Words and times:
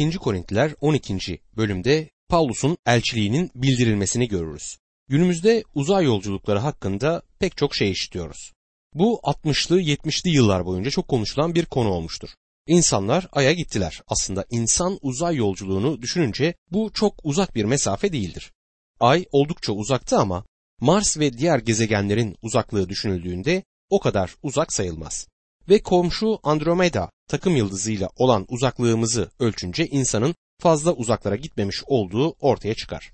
2. 0.00 0.18
Korintiler 0.18 0.74
12. 0.80 1.40
bölümde 1.56 2.10
Pavlus'un 2.28 2.76
elçiliğinin 2.86 3.50
bildirilmesini 3.54 4.28
görürüz. 4.28 4.76
Günümüzde 5.08 5.62
uzay 5.74 6.04
yolculukları 6.04 6.58
hakkında 6.58 7.22
pek 7.38 7.56
çok 7.56 7.74
şey 7.74 7.90
işitiyoruz. 7.90 8.52
Bu 8.94 9.20
60'lı 9.22 9.80
70'li 9.80 10.30
yıllar 10.30 10.66
boyunca 10.66 10.90
çok 10.90 11.08
konuşulan 11.08 11.54
bir 11.54 11.64
konu 11.64 11.88
olmuştur. 11.88 12.28
İnsanlar 12.66 13.28
Ay'a 13.32 13.52
gittiler. 13.52 14.02
Aslında 14.06 14.44
insan 14.50 14.98
uzay 15.02 15.36
yolculuğunu 15.36 16.02
düşününce 16.02 16.54
bu 16.70 16.90
çok 16.92 17.14
uzak 17.24 17.54
bir 17.54 17.64
mesafe 17.64 18.12
değildir. 18.12 18.52
Ay 19.00 19.24
oldukça 19.32 19.72
uzaktı 19.72 20.18
ama 20.18 20.44
Mars 20.80 21.18
ve 21.18 21.38
diğer 21.38 21.58
gezegenlerin 21.58 22.36
uzaklığı 22.42 22.88
düşünüldüğünde 22.88 23.64
o 23.90 24.00
kadar 24.00 24.34
uzak 24.42 24.72
sayılmaz. 24.72 25.26
Ve 25.68 25.82
komşu 25.82 26.38
Andromeda 26.42 27.10
takım 27.28 27.56
yıldızıyla 27.56 28.08
olan 28.16 28.46
uzaklığımızı 28.48 29.30
ölçünce 29.38 29.86
insanın 29.86 30.34
fazla 30.58 30.92
uzaklara 30.92 31.36
gitmemiş 31.36 31.82
olduğu 31.86 32.30
ortaya 32.30 32.74
çıkar. 32.74 33.12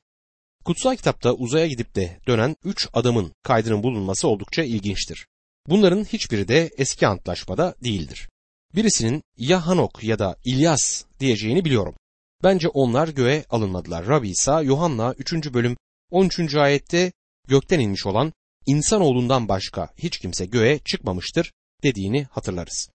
Kutsal 0.64 0.96
kitapta 0.96 1.32
uzaya 1.32 1.66
gidip 1.66 1.94
de 1.94 2.18
dönen 2.26 2.56
üç 2.64 2.88
adamın 2.92 3.32
kaydının 3.42 3.82
bulunması 3.82 4.28
oldukça 4.28 4.62
ilginçtir. 4.62 5.26
Bunların 5.68 6.04
hiçbiri 6.04 6.48
de 6.48 6.70
eski 6.76 7.06
antlaşmada 7.06 7.74
değildir. 7.84 8.28
Birisinin 8.74 9.22
ya 9.36 9.66
Hanok 9.66 10.04
ya 10.04 10.18
da 10.18 10.36
İlyas 10.44 11.04
diyeceğini 11.20 11.64
biliyorum. 11.64 11.94
Bence 12.42 12.68
onlar 12.68 13.08
göğe 13.08 13.44
alınmadılar. 13.50 14.06
Rabbi 14.06 14.30
İsa 14.30 14.62
Yohanna 14.62 15.14
3. 15.18 15.32
bölüm 15.54 15.76
13. 16.10 16.54
ayette 16.54 17.12
gökten 17.48 17.80
inmiş 17.80 18.06
olan 18.06 18.32
insanoğlundan 18.66 19.48
başka 19.48 19.88
hiç 19.98 20.18
kimse 20.18 20.46
göğe 20.46 20.78
çıkmamıştır 20.78 21.52
dediğini 21.82 22.24
hatırlarız. 22.24 22.88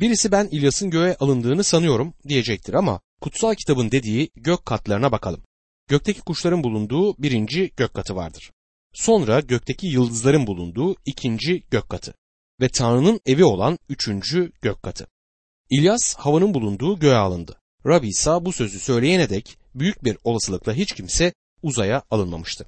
Birisi 0.00 0.32
ben 0.32 0.48
İlyas'ın 0.50 0.90
göğe 0.90 1.16
alındığını 1.16 1.64
sanıyorum 1.64 2.14
diyecektir 2.28 2.74
ama 2.74 3.00
kutsal 3.20 3.54
kitabın 3.54 3.90
dediği 3.90 4.30
gök 4.34 4.66
katlarına 4.66 5.12
bakalım. 5.12 5.42
Gökteki 5.88 6.20
kuşların 6.20 6.64
bulunduğu 6.64 7.22
birinci 7.22 7.72
gök 7.76 7.94
katı 7.94 8.16
vardır. 8.16 8.50
Sonra 8.94 9.40
gökteki 9.40 9.86
yıldızların 9.86 10.46
bulunduğu 10.46 10.96
ikinci 11.06 11.62
gök 11.70 11.90
katı 11.90 12.14
ve 12.60 12.68
Tanrı'nın 12.68 13.20
evi 13.26 13.44
olan 13.44 13.78
üçüncü 13.88 14.52
gök 14.62 14.82
katı. 14.82 15.06
İlyas 15.70 16.14
havanın 16.14 16.54
bulunduğu 16.54 16.98
göğe 16.98 17.16
alındı. 17.16 17.60
Rabbi 17.86 18.08
İsa 18.08 18.44
bu 18.44 18.52
sözü 18.52 18.80
söyleyene 18.80 19.30
dek 19.30 19.58
büyük 19.74 20.04
bir 20.04 20.18
olasılıkla 20.24 20.72
hiç 20.72 20.92
kimse 20.92 21.32
uzaya 21.62 22.02
alınmamıştı. 22.10 22.66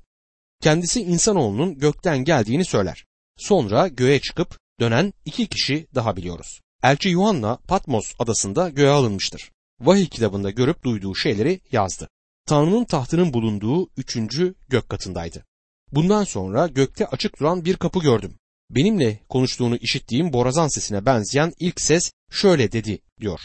Kendisi 0.61 1.03
insanoğlunun 1.03 1.79
gökten 1.79 2.19
geldiğini 2.25 2.65
söyler. 2.65 3.05
Sonra 3.37 3.89
göğe 3.89 4.21
çıkıp 4.21 4.59
dönen 4.81 5.13
iki 5.25 5.47
kişi 5.47 5.87
daha 5.95 6.17
biliyoruz. 6.17 6.62
Elçi 6.83 7.09
Yuhanna 7.09 7.57
Patmos 7.57 8.15
adasında 8.19 8.69
göğe 8.69 8.91
alınmıştır. 8.91 9.53
Vahiy 9.81 10.07
kitabında 10.07 10.51
görüp 10.51 10.85
duyduğu 10.85 11.15
şeyleri 11.15 11.61
yazdı. 11.73 12.09
Tanrı'nın 12.47 12.85
tahtının 12.85 13.33
bulunduğu 13.33 13.89
üçüncü 13.97 14.55
gök 14.69 14.89
katındaydı. 14.89 15.45
Bundan 15.93 16.25
sonra 16.25 16.67
gökte 16.67 17.07
açık 17.07 17.41
duran 17.41 17.65
bir 17.65 17.77
kapı 17.77 18.01
gördüm. 18.01 18.35
Benimle 18.71 19.21
konuştuğunu 19.29 19.77
işittiğim 19.77 20.33
borazan 20.33 20.69
sesine 20.69 21.07
benzeyen 21.07 21.53
ilk 21.59 21.81
ses 21.81 22.13
şöyle 22.31 22.73
dedi 22.73 22.99
diyor. 23.21 23.41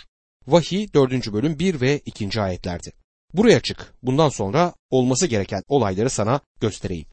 Vahiy 0.47 0.93
4. 0.93 1.33
bölüm 1.33 1.59
1 1.59 1.81
ve 1.81 2.01
2. 2.05 2.41
ayetlerdi. 2.41 2.91
Buraya 3.33 3.59
çık. 3.59 3.93
Bundan 4.03 4.29
sonra 4.29 4.73
olması 4.89 5.27
gereken 5.27 5.63
olayları 5.67 6.09
sana 6.09 6.41
göstereyim. 6.61 7.05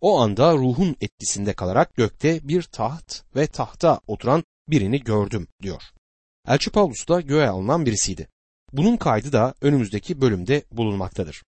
O 0.00 0.20
anda 0.20 0.54
ruhun 0.54 0.96
etkisinde 1.00 1.52
kalarak 1.52 1.94
gökte 1.94 2.48
bir 2.48 2.62
taht 2.62 3.22
ve 3.36 3.46
tahta 3.46 4.00
oturan 4.06 4.44
birini 4.70 5.00
gördüm 5.00 5.48
diyor. 5.62 5.82
Elçi 6.48 6.70
Paulus 6.70 7.08
da 7.08 7.20
göğe 7.20 7.48
alınan 7.48 7.86
birisiydi. 7.86 8.28
Bunun 8.72 8.96
kaydı 8.96 9.32
da 9.32 9.54
önümüzdeki 9.60 10.20
bölümde 10.20 10.64
bulunmaktadır. 10.72 11.42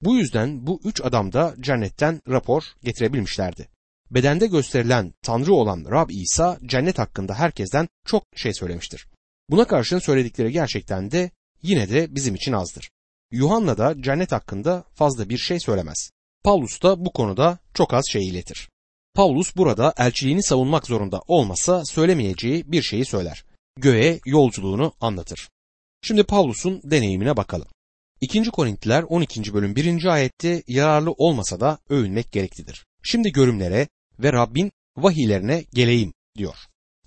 Bu 0.00 0.16
yüzden 0.16 0.66
bu 0.66 0.80
üç 0.84 1.00
adam 1.00 1.32
da 1.32 1.54
cennetten 1.60 2.20
rapor 2.28 2.62
getirebilmişlerdi. 2.82 3.68
Bedende 4.10 4.46
gösterilen 4.46 5.14
Tanrı 5.22 5.54
olan 5.54 5.84
Rab 5.90 6.10
İsa 6.10 6.58
cennet 6.66 6.98
hakkında 6.98 7.34
herkesten 7.34 7.88
çok 8.06 8.24
şey 8.36 8.54
söylemiştir. 8.54 9.06
Buna 9.50 9.66
karşın 9.66 9.98
söyledikleri 9.98 10.52
gerçekten 10.52 11.10
de 11.10 11.30
yine 11.62 11.88
de 11.88 12.14
bizim 12.14 12.34
için 12.34 12.52
azdır. 12.52 12.90
Yuhanna 13.30 13.78
da 13.78 14.02
cennet 14.02 14.32
hakkında 14.32 14.84
fazla 14.94 15.28
bir 15.28 15.38
şey 15.38 15.60
söylemez. 15.60 16.10
Paulus 16.44 16.82
da 16.82 17.04
bu 17.04 17.12
konuda 17.12 17.58
çok 17.74 17.94
az 17.94 18.04
şey 18.08 18.28
iletir. 18.28 18.68
Paulus 19.16 19.56
burada 19.56 19.94
elçiliğini 19.98 20.42
savunmak 20.42 20.86
zorunda 20.86 21.20
olmasa 21.26 21.84
söylemeyeceği 21.84 22.72
bir 22.72 22.82
şeyi 22.82 23.04
söyler. 23.04 23.44
Göğe 23.76 24.20
yolculuğunu 24.26 24.92
anlatır. 25.00 25.48
Şimdi 26.02 26.24
Paulus'un 26.24 26.80
deneyimine 26.84 27.36
bakalım. 27.36 27.68
2. 28.20 28.44
Korintiler 28.50 29.02
12. 29.02 29.54
bölüm 29.54 29.76
1. 29.76 30.04
ayette 30.04 30.62
yararlı 30.68 31.12
olmasa 31.12 31.60
da 31.60 31.78
övünmek 31.88 32.32
gereklidir. 32.32 32.86
Şimdi 33.02 33.32
görümlere 33.32 33.88
ve 34.18 34.32
Rabbin 34.32 34.72
vahiylerine 34.96 35.64
geleyim 35.74 36.12
diyor. 36.38 36.56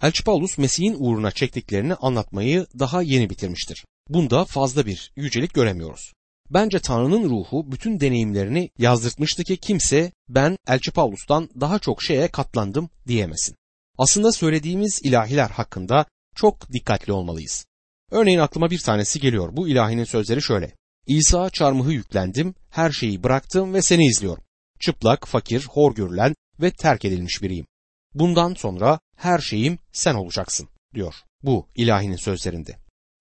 Elçi 0.01 0.23
Paulus 0.23 0.57
Mesih'in 0.57 0.95
uğruna 0.99 1.31
çektiklerini 1.31 1.95
anlatmayı 1.95 2.67
daha 2.79 3.01
yeni 3.01 3.29
bitirmiştir. 3.29 3.85
Bunda 4.09 4.45
fazla 4.45 4.85
bir 4.85 5.11
yücelik 5.15 5.53
göremiyoruz. 5.53 6.13
Bence 6.49 6.79
Tanrı'nın 6.79 7.29
ruhu 7.29 7.71
bütün 7.71 7.99
deneyimlerini 7.99 8.69
yazdırtmıştı 8.77 9.43
ki 9.43 9.57
kimse 9.57 10.11
ben 10.29 10.57
Elçi 10.67 10.91
Paulus'tan 10.91 11.49
daha 11.59 11.79
çok 11.79 12.03
şeye 12.03 12.27
katlandım 12.27 12.89
diyemesin. 13.07 13.55
Aslında 13.97 14.31
söylediğimiz 14.31 15.01
ilahiler 15.03 15.49
hakkında 15.49 16.05
çok 16.35 16.71
dikkatli 16.71 17.13
olmalıyız. 17.13 17.65
Örneğin 18.11 18.39
aklıma 18.39 18.71
bir 18.71 18.79
tanesi 18.79 19.19
geliyor. 19.19 19.57
Bu 19.57 19.67
ilahinin 19.67 20.03
sözleri 20.03 20.41
şöyle. 20.41 20.73
İsa 21.07 21.49
çarmıhı 21.49 21.93
yüklendim, 21.93 22.55
her 22.69 22.91
şeyi 22.91 23.23
bıraktım 23.23 23.73
ve 23.73 23.81
seni 23.81 24.05
izliyorum. 24.05 24.43
Çıplak, 24.79 25.27
fakir, 25.27 25.67
hor 25.69 25.95
görülen 25.95 26.35
ve 26.61 26.71
terk 26.71 27.05
edilmiş 27.05 27.41
biriyim. 27.41 27.65
Bundan 28.13 28.53
sonra 28.53 28.99
her 29.17 29.39
şeyim 29.39 29.79
sen 29.91 30.15
olacaksın 30.15 30.69
diyor 30.93 31.15
bu 31.43 31.67
ilahinin 31.75 32.15
sözlerinde. 32.15 32.75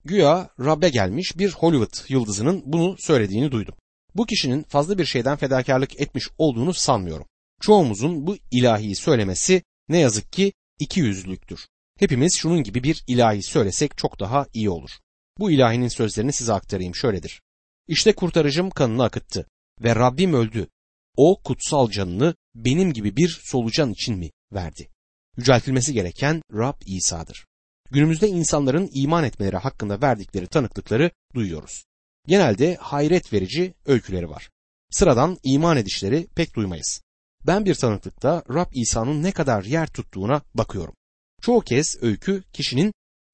Güya 0.08 0.50
Rab'be 0.60 0.88
gelmiş 0.88 1.38
bir 1.38 1.50
Hollywood 1.50 2.10
yıldızının 2.10 2.62
bunu 2.66 2.96
söylediğini 2.98 3.52
duydum. 3.52 3.74
Bu 4.14 4.26
kişinin 4.26 4.62
fazla 4.62 4.98
bir 4.98 5.04
şeyden 5.04 5.36
fedakarlık 5.36 6.00
etmiş 6.00 6.28
olduğunu 6.38 6.74
sanmıyorum. 6.74 7.26
Çoğumuzun 7.60 8.26
bu 8.26 8.36
ilahiyi 8.50 8.96
söylemesi 8.96 9.62
ne 9.88 9.98
yazık 9.98 10.32
ki 10.32 10.52
iki 10.78 11.00
yüzlüktür. 11.00 11.68
Hepimiz 11.98 12.36
şunun 12.38 12.62
gibi 12.62 12.82
bir 12.82 13.04
ilahi 13.06 13.42
söylesek 13.42 13.98
çok 13.98 14.20
daha 14.20 14.46
iyi 14.54 14.70
olur. 14.70 14.90
Bu 15.38 15.50
ilahinin 15.50 15.88
sözlerini 15.88 16.32
size 16.32 16.52
aktarayım 16.52 16.94
şöyledir. 16.94 17.42
İşte 17.88 18.12
kurtarıcım 18.12 18.70
kanını 18.70 19.04
akıttı 19.04 19.46
ve 19.82 19.94
Rabbim 19.94 20.34
öldü. 20.34 20.68
O 21.16 21.42
kutsal 21.42 21.90
canını 21.90 22.34
benim 22.54 22.92
gibi 22.92 23.16
bir 23.16 23.40
solucan 23.42 23.92
için 23.92 24.18
mi 24.18 24.30
verdi? 24.52 24.88
Yüceltilmesi 25.36 25.92
gereken 25.92 26.42
Rab 26.52 26.80
İsa'dır 26.86 27.47
günümüzde 27.90 28.28
insanların 28.28 28.90
iman 28.92 29.24
etmeleri 29.24 29.56
hakkında 29.56 30.02
verdikleri 30.02 30.46
tanıklıkları 30.46 31.10
duyuyoruz. 31.34 31.84
Genelde 32.26 32.76
hayret 32.80 33.32
verici 33.32 33.74
öyküleri 33.86 34.30
var. 34.30 34.50
Sıradan 34.90 35.38
iman 35.42 35.76
edişleri 35.76 36.26
pek 36.34 36.54
duymayız. 36.54 37.00
Ben 37.46 37.64
bir 37.64 37.74
tanıklıkta 37.74 38.42
Rab 38.50 38.70
İsa'nın 38.74 39.22
ne 39.22 39.32
kadar 39.32 39.64
yer 39.64 39.86
tuttuğuna 39.86 40.42
bakıyorum. 40.54 40.94
Çoğu 41.42 41.60
kez 41.60 41.96
öykü 42.02 42.42
kişinin 42.52 42.92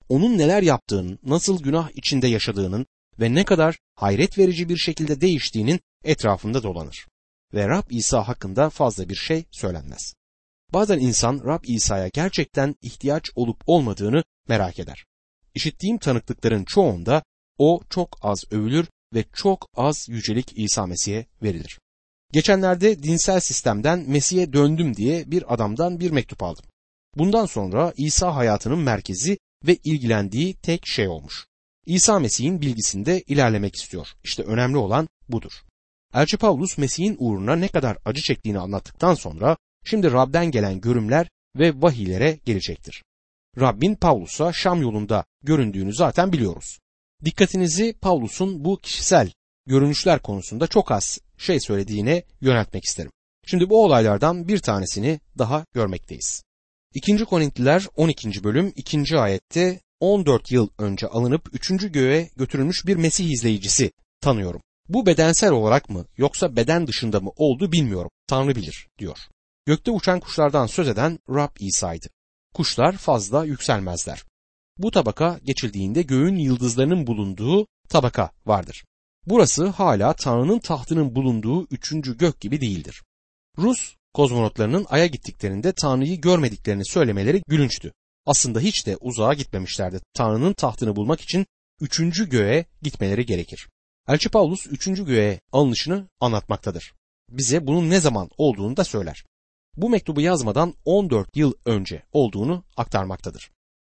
onun 0.09 0.39
neler 0.39 0.63
yaptığının, 0.63 1.19
nasıl 1.23 1.63
günah 1.63 1.91
içinde 1.95 2.27
yaşadığının 2.27 2.87
ve 3.21 3.35
ne 3.35 3.45
kadar 3.45 3.79
hayret 3.95 4.39
verici 4.39 4.69
bir 4.69 4.77
şekilde 4.77 5.21
değiştiğinin 5.21 5.81
etrafında 6.05 6.63
dolanır. 6.63 7.07
Ve 7.55 7.69
Rab 7.69 7.91
İsa 7.91 8.29
hakkında 8.29 8.71
fazla 8.71 9.09
bir 9.09 9.15
şey 9.15 9.45
söylenmez. 9.51 10.15
Bazen 10.73 10.99
insan 10.99 11.43
Rab 11.45 11.65
İsa'ya 11.65 12.09
gerçekten 12.09 12.75
ihtiyaç 12.83 13.31
olup 13.35 13.63
olmadığını 13.67 14.25
merak 14.49 14.79
eder. 14.79 15.05
İşittiğim 15.55 15.99
tanıklıkların 15.99 16.65
çoğunda 16.65 17.23
o 17.59 17.81
çok 17.91 18.19
az 18.23 18.45
övülür 18.51 18.87
ve 19.15 19.25
çok 19.33 19.69
az 19.77 20.09
yücelik 20.09 20.59
İsa 20.59 20.87
Mesih'e 20.87 21.27
verilir. 21.43 21.79
Geçenlerde 22.33 23.03
dinsel 23.03 23.41
sistemden 23.41 24.05
Mesih'e 24.11 24.53
döndüm 24.53 24.97
diye 24.97 25.31
bir 25.31 25.55
adamdan 25.55 26.01
bir 26.01 26.11
mektup 26.11 26.43
aldım. 26.43 26.65
Bundan 27.17 27.47
sonra 27.47 27.93
İsa 27.97 28.37
hayatının 28.37 28.79
merkezi 28.79 29.39
ve 29.67 29.77
ilgilendiği 29.77 30.55
tek 30.55 30.87
şey 30.87 31.09
olmuş. 31.09 31.47
İsa 31.87 32.19
Mesih'in 32.19 32.61
bilgisinde 32.61 33.23
ilerlemek 33.23 33.75
istiyor. 33.77 34.09
İşte 34.25 34.43
önemli 34.43 34.77
olan 34.77 35.09
budur. 35.29 35.53
Elçi 36.15 36.37
Pavlus 36.37 36.79
Mesih'in 36.79 37.17
uğruna 37.19 37.57
ne 37.57 37.69
kadar 37.69 37.99
acı 38.05 38.23
çektiğini 38.23 38.59
anlattıktan 38.59 39.15
sonra 39.15 39.57
şimdi 39.85 40.13
Rab'den 40.13 40.51
gelen 40.51 40.81
görümler 40.81 41.29
ve 41.57 41.83
vahiylere 41.83 42.39
gelecektir. 42.45 43.03
Rabbin 43.61 43.95
Pavlus'a 43.95 44.53
Şam 44.53 44.83
yolunda 44.83 45.25
göründüğünü 45.43 45.95
zaten 45.95 46.33
biliyoruz. 46.33 46.79
Dikkatinizi 47.25 47.93
Pavlus'un 48.01 48.65
bu 48.65 48.81
kişisel 48.81 49.31
görünüşler 49.67 50.23
konusunda 50.23 50.67
çok 50.67 50.93
az 50.93 51.19
şey 51.39 51.61
söylediğine 51.61 52.23
yöneltmek 52.41 52.85
isterim. 52.85 53.11
Şimdi 53.47 53.71
bu 53.71 53.85
olaylardan 53.85 54.49
bir 54.49 54.59
tanesini 54.59 55.21
daha 55.39 55.65
görmekteyiz. 55.73 56.43
2. 56.95 57.25
Korintliler 57.25 57.87
12. 57.97 58.45
bölüm 58.45 58.73
2. 58.77 59.19
ayette 59.19 59.81
14 60.01 60.53
yıl 60.53 60.69
önce 60.79 61.07
alınıp 61.07 61.49
3. 61.53 61.93
göğe 61.93 62.31
götürülmüş 62.37 62.87
bir 62.87 62.97
Mesih 62.97 63.31
izleyicisi 63.31 63.93
tanıyorum. 64.21 64.61
Bu 64.89 65.07
bedensel 65.07 65.53
olarak 65.53 65.91
mı 65.91 66.07
yoksa 66.17 66.57
beden 66.57 66.87
dışında 66.87 67.21
mı 67.21 67.31
oldu 67.37 67.73
bilmiyorum. 67.73 68.11
Tanrı 68.27 68.57
bilir 68.57 68.89
diyor. 68.99 69.19
Gökte 69.67 69.91
uçan 69.91 70.21
kuşlardan 70.21 70.67
söz 70.67 70.89
eden 70.89 71.19
Rab 71.29 71.57
İsa'ydı. 71.61 72.07
Kuşlar 72.55 72.97
fazla 72.97 73.45
yükselmezler. 73.45 74.25
Bu 74.79 74.91
tabaka 74.91 75.41
geçildiğinde 75.45 76.03
göğün 76.03 76.37
yıldızlarının 76.37 77.07
bulunduğu 77.07 77.67
tabaka 77.89 78.31
vardır. 78.47 78.85
Burası 79.27 79.67
hala 79.67 80.13
Tanrı'nın 80.13 80.59
tahtının 80.59 81.15
bulunduğu 81.15 81.67
üçüncü 81.71 82.19
gök 82.19 82.41
gibi 82.41 82.61
değildir. 82.61 83.03
Rus 83.59 83.95
kozmonotlarının 84.15 84.87
Ay'a 84.89 85.07
gittiklerinde 85.07 85.73
Tanrı'yı 85.73 86.21
görmediklerini 86.21 86.87
söylemeleri 86.87 87.43
gülünçtü. 87.49 87.93
Aslında 88.27 88.61
hiç 88.61 88.87
de 88.87 88.97
uzağa 88.97 89.35
gitmemişlerdi. 89.35 90.01
Tanrı'nın 90.15 90.53
tahtını 90.53 90.97
bulmak 90.97 91.21
için 91.21 91.47
üçüncü 91.81 92.29
göğe 92.29 92.67
gitmeleri 92.83 93.27
gerekir. 93.27 93.69
Elçi 94.09 94.29
Paulus 94.29 94.67
üçüncü 94.67 95.07
göğe 95.07 95.41
alınışını 95.53 96.09
anlatmaktadır. 96.21 96.93
Bize 97.31 97.67
bunun 97.67 97.91
ne 97.91 98.01
zaman 98.01 98.31
olduğunu 98.39 98.77
da 98.77 98.85
söyler. 98.85 99.25
Bu 99.77 99.91
mektubu 99.91 100.21
yazmadan 100.21 100.75
14 100.85 101.37
yıl 101.37 101.53
önce 101.65 102.03
olduğunu 102.13 102.65
aktarmaktadır. 102.77 103.51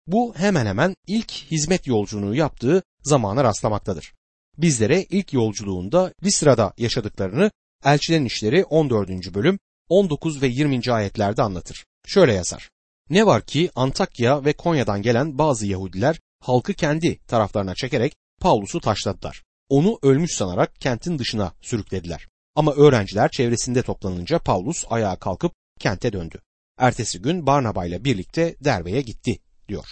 Bu 0.07 0.35
hemen 0.35 0.65
hemen 0.65 0.95
ilk 1.07 1.31
hizmet 1.31 1.87
yolculuğunu 1.87 2.35
yaptığı 2.35 2.83
zamana 3.03 3.43
rastlamaktadır. 3.43 4.13
Bizlere 4.57 5.03
ilk 5.03 5.33
yolculuğunda 5.33 6.13
Lisra'da 6.23 6.73
yaşadıklarını 6.77 7.51
Elçilerin 7.85 8.25
İşleri 8.25 8.63
14. 8.65 9.09
bölüm 9.33 9.59
19 9.89 10.41
ve 10.41 10.47
20. 10.47 10.91
ayetlerde 10.91 11.41
anlatır. 11.41 11.85
Şöyle 12.07 12.33
yazar. 12.33 12.69
Ne 13.09 13.25
var 13.25 13.45
ki 13.45 13.69
Antakya 13.75 14.45
ve 14.45 14.53
Konya'dan 14.53 15.01
gelen 15.01 15.37
bazı 15.37 15.67
Yahudiler 15.67 16.19
halkı 16.39 16.73
kendi 16.73 17.19
taraflarına 17.27 17.75
çekerek 17.75 18.15
Pavlus'u 18.41 18.79
taşladılar. 18.79 19.43
Onu 19.69 19.99
ölmüş 20.01 20.31
sanarak 20.35 20.75
kentin 20.81 21.19
dışına 21.19 21.53
sürüklediler. 21.61 22.27
Ama 22.55 22.73
öğrenciler 22.73 23.31
çevresinde 23.31 23.81
toplanınca 23.81 24.39
Pavlus 24.39 24.85
ayağa 24.89 25.15
kalkıp 25.15 25.53
kente 25.79 26.13
döndü. 26.13 26.41
Ertesi 26.77 27.21
gün 27.21 27.47
Barnaba 27.47 27.85
ile 27.85 28.03
birlikte 28.03 28.55
Derbe'ye 28.63 29.01
gitti 29.01 29.39
diyor. 29.67 29.85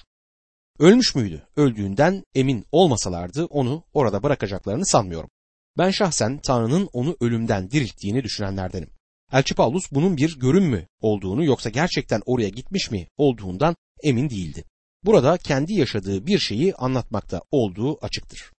Ölmüş 0.79 1.15
müydü? 1.15 1.47
Öldüğünden 1.55 2.23
emin 2.35 2.65
olmasalardı 2.71 3.45
onu 3.45 3.83
orada 3.93 4.23
bırakacaklarını 4.23 4.85
sanmıyorum. 4.85 5.29
Ben 5.77 5.91
şahsen 5.91 6.37
Tanrı'nın 6.37 6.89
onu 6.93 7.17
ölümden 7.21 7.71
dirilttiğini 7.71 8.23
düşünenlerdenim. 8.23 8.89
Elçi 9.33 9.55
Paulus 9.55 9.91
bunun 9.91 10.17
bir 10.17 10.39
görün 10.39 10.63
mü 10.63 10.87
olduğunu 11.01 11.45
yoksa 11.45 11.69
gerçekten 11.69 12.21
oraya 12.25 12.49
gitmiş 12.49 12.91
mi 12.91 13.07
olduğundan 13.17 13.75
emin 14.03 14.29
değildi. 14.29 14.63
Burada 15.03 15.37
kendi 15.37 15.73
yaşadığı 15.73 16.27
bir 16.27 16.39
şeyi 16.39 16.75
anlatmakta 16.75 17.41
olduğu 17.51 18.05
açıktır. 18.05 18.51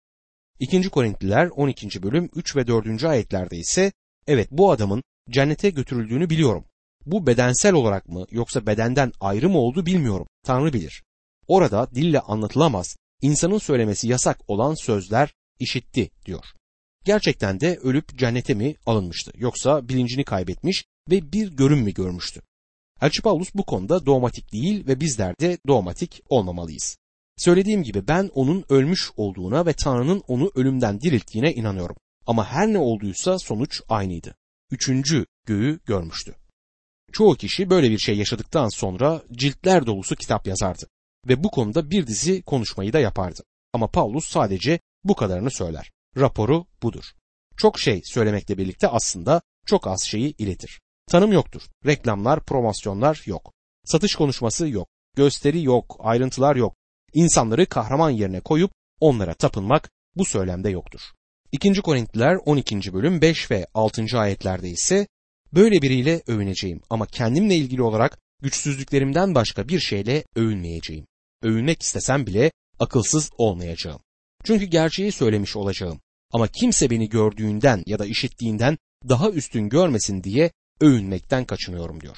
2. 0.60 0.90
Korintliler 0.90 1.48
12. 1.48 2.04
bölüm 2.04 2.30
3 2.36 2.56
ve 2.56 2.68
4. 2.68 3.04
ayetlerde 3.04 3.58
ise 3.58 3.92
evet 4.28 4.48
bu 4.52 4.72
adamın 4.72 5.04
cennete 5.30 5.70
götürüldüğünü 5.70 6.30
biliyorum. 6.30 6.66
Bu 7.08 7.28
bedensel 7.28 7.74
olarak 7.74 8.08
mı 8.08 8.26
yoksa 8.32 8.68
bedenden 8.68 9.12
ayrı 9.20 9.50
mı 9.50 9.58
oldu 9.58 9.86
bilmiyorum. 9.86 10.28
Tanrı 10.44 10.74
bilir. 10.74 11.04
Orada 11.48 11.88
dille 11.96 12.20
anlatılamaz, 12.20 12.98
insanın 13.22 13.58
söylemesi 13.58 14.08
yasak 14.08 14.50
olan 14.50 14.74
sözler 14.74 15.34
işitti 15.60 16.10
diyor. 16.26 16.46
Gerçekten 17.06 17.60
de 17.60 17.78
ölüp 17.78 18.18
cennete 18.18 18.54
mi 18.54 18.76
alınmıştı 18.86 19.32
yoksa 19.36 19.90
bilincini 19.90 20.24
kaybetmiş 20.24 20.86
ve 21.10 21.32
bir 21.32 21.52
görün 21.52 21.80
mü 21.80 21.94
görmüştü? 21.94 22.42
Elçi 23.02 23.22
Paulus 23.22 23.50
bu 23.54 23.66
konuda 23.66 24.06
dogmatik 24.06 24.54
değil 24.54 24.88
ve 24.88 25.00
bizler 25.00 25.36
de 25.40 25.58
dogmatik 25.68 26.22
olmamalıyız. 26.30 26.98
Söylediğim 27.38 27.84
gibi 27.84 28.08
ben 28.08 28.30
onun 28.34 28.66
ölmüş 28.70 29.12
olduğuna 29.18 29.66
ve 29.66 29.74
Tanrı'nın 29.74 30.24
onu 30.28 30.52
ölümden 30.56 31.02
dirilttiğine 31.02 31.54
inanıyorum. 31.54 31.96
Ama 32.26 32.46
her 32.46 32.68
ne 32.68 32.78
olduysa 32.78 33.40
sonuç 33.40 33.82
aynıydı. 33.90 34.36
Üçüncü 34.72 35.26
göğü 35.46 35.80
görmüştü. 35.86 36.36
Çoğu 37.12 37.36
kişi 37.36 37.70
böyle 37.70 37.92
bir 37.92 37.98
şey 37.98 38.18
yaşadıktan 38.18 38.70
sonra 38.70 39.22
ciltler 39.32 39.86
dolusu 39.86 40.16
kitap 40.16 40.48
yazardı 40.48 40.88
ve 41.28 41.44
bu 41.44 41.52
konuda 41.52 41.90
bir 41.90 42.08
dizi 42.08 42.42
konuşmayı 42.42 42.94
da 42.94 43.00
yapardı. 43.00 43.44
Ama 43.74 43.88
Paulus 43.88 44.28
sadece 44.28 44.80
bu 45.04 45.16
kadarını 45.16 45.52
söyler. 45.52 45.92
Raporu 46.18 46.66
budur. 46.84 47.04
Çok 47.58 47.80
şey 47.80 48.02
söylemekle 48.04 48.58
birlikte 48.58 48.88
aslında 48.88 49.42
çok 49.66 49.88
az 49.88 50.04
şeyi 50.04 50.36
iletir. 50.38 50.82
Tanım 51.08 51.32
yoktur. 51.32 51.62
Reklamlar, 51.86 52.46
promosyonlar 52.46 53.24
yok. 53.26 53.54
Satış 53.86 54.16
konuşması 54.16 54.68
yok. 54.68 54.88
Gösteri 55.16 55.64
yok, 55.64 55.98
ayrıntılar 56.00 56.56
yok. 56.56 56.76
İnsanları 57.14 57.66
kahraman 57.66 58.10
yerine 58.10 58.40
koyup 58.40 58.72
onlara 59.00 59.34
tapınmak 59.34 59.90
bu 60.16 60.26
söylemde 60.26 60.70
yoktur. 60.70 61.02
2. 61.52 61.82
Korintliler 61.82 62.36
12. 62.46 62.94
bölüm 62.94 63.22
5 63.22 63.52
ve 63.52 63.68
6. 63.74 64.06
ayetlerde 64.20 64.70
ise 64.70 65.08
böyle 65.54 65.82
biriyle 65.82 66.22
övüneceğim 66.28 66.82
ama 66.90 67.06
kendimle 67.06 67.56
ilgili 67.56 67.82
olarak 67.82 68.20
güçsüzlüklerimden 68.42 69.36
başka 69.36 69.68
bir 69.68 69.80
şeyle 69.80 70.24
övünmeyeceğim. 70.36 71.06
Övünmek 71.42 71.82
istesem 71.82 72.26
bile 72.26 72.52
akılsız 72.80 73.30
olmayacağım. 73.38 74.02
Çünkü 74.44 74.66
gerçeği 74.66 75.12
söylemiş 75.12 75.56
olacağım. 75.56 76.00
Ama 76.32 76.48
kimse 76.48 76.90
beni 76.90 77.10
gördüğünden 77.10 77.84
ya 77.86 78.00
da 78.00 78.06
işittiğinden 78.06 78.78
daha 79.10 79.30
üstün 79.30 79.70
görmesin 79.70 80.24
diye 80.24 80.52
övünmekten 80.82 81.46
kaçınıyorum 81.46 82.02
diyor. 82.02 82.18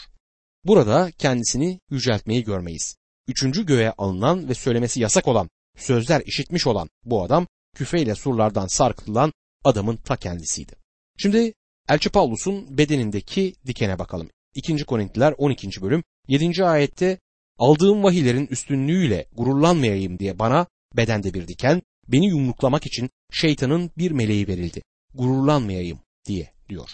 Burada 0.66 1.12
kendisini 1.12 1.80
yüceltmeyi 1.90 2.44
görmeyiz. 2.44 2.96
Üçüncü 3.28 3.66
göğe 3.66 3.92
alınan 3.92 4.50
ve 4.50 4.54
söylemesi 4.54 5.00
yasak 5.00 5.28
olan, 5.28 5.50
sözler 5.78 6.22
işitmiş 6.26 6.68
olan 6.68 6.90
bu 7.04 7.24
adam 7.24 7.48
küfeyle 7.76 8.16
surlardan 8.16 8.68
sarkıtılan 8.68 9.34
adamın 9.64 9.98
ta 9.98 10.16
kendisiydi. 10.16 10.74
Şimdi 11.18 11.54
Elçi 11.90 12.10
Paulus'un 12.10 12.78
bedenindeki 12.78 13.54
dikene 13.66 14.00
bakalım. 14.00 14.30
2. 14.56 14.86
Korintliler 14.86 15.34
12. 15.38 15.82
bölüm 15.82 16.04
7. 16.28 16.66
ayette 16.66 17.20
aldığım 17.58 18.04
vahiylerin 18.04 18.48
üstünlüğüyle 18.48 19.26
gururlanmayayım 19.38 20.20
diye 20.20 20.40
bana 20.40 20.68
bedende 20.98 21.34
bir 21.34 21.48
diken, 21.48 21.82
beni 22.08 22.28
yumruklamak 22.28 22.86
için 22.86 23.10
şeytanın 23.32 23.92
bir 23.98 24.12
meleği 24.12 24.48
verildi. 24.48 24.82
Gururlanmayayım 25.14 26.00
diye 26.26 26.54
diyor. 26.70 26.90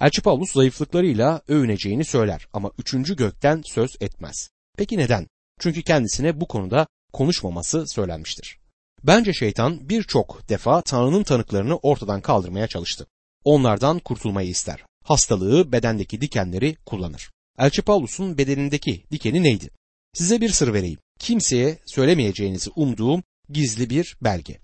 Elçi 0.00 0.22
Paulus 0.22 0.52
zayıflıklarıyla 0.52 1.42
övüneceğini 1.48 2.04
söyler 2.04 2.48
ama 2.52 2.70
üçüncü 2.78 3.16
gökten 3.16 3.62
söz 3.64 3.90
etmez. 4.00 4.50
Peki 4.78 4.98
neden? 4.98 5.26
Çünkü 5.60 5.82
kendisine 5.82 6.40
bu 6.40 6.48
konuda 6.48 6.86
konuşmaması 7.12 7.86
söylenmiştir. 7.86 8.58
Bence 9.02 9.32
şeytan 9.32 9.88
birçok 9.88 10.48
defa 10.48 10.82
Tanrı'nın 10.82 11.22
tanıklarını 11.22 11.76
ortadan 11.76 12.20
kaldırmaya 12.20 12.66
çalıştı. 12.66 13.06
Onlardan 13.44 13.98
kurtulmayı 13.98 14.48
ister. 14.48 14.84
Hastalığı, 15.04 15.72
bedendeki 15.72 16.20
dikenleri 16.20 16.76
kullanır. 16.86 17.30
Elçi 17.58 17.82
Paulus'un 17.82 18.38
bedenindeki 18.38 19.04
dikeni 19.10 19.42
neydi? 19.42 19.70
Size 20.14 20.40
bir 20.40 20.48
sır 20.48 20.74
vereyim. 20.74 20.98
Kimseye 21.18 21.78
söylemeyeceğinizi 21.86 22.70
umduğum 22.76 23.22
gizli 23.48 23.90
bir 23.90 24.16
belge. 24.22 24.58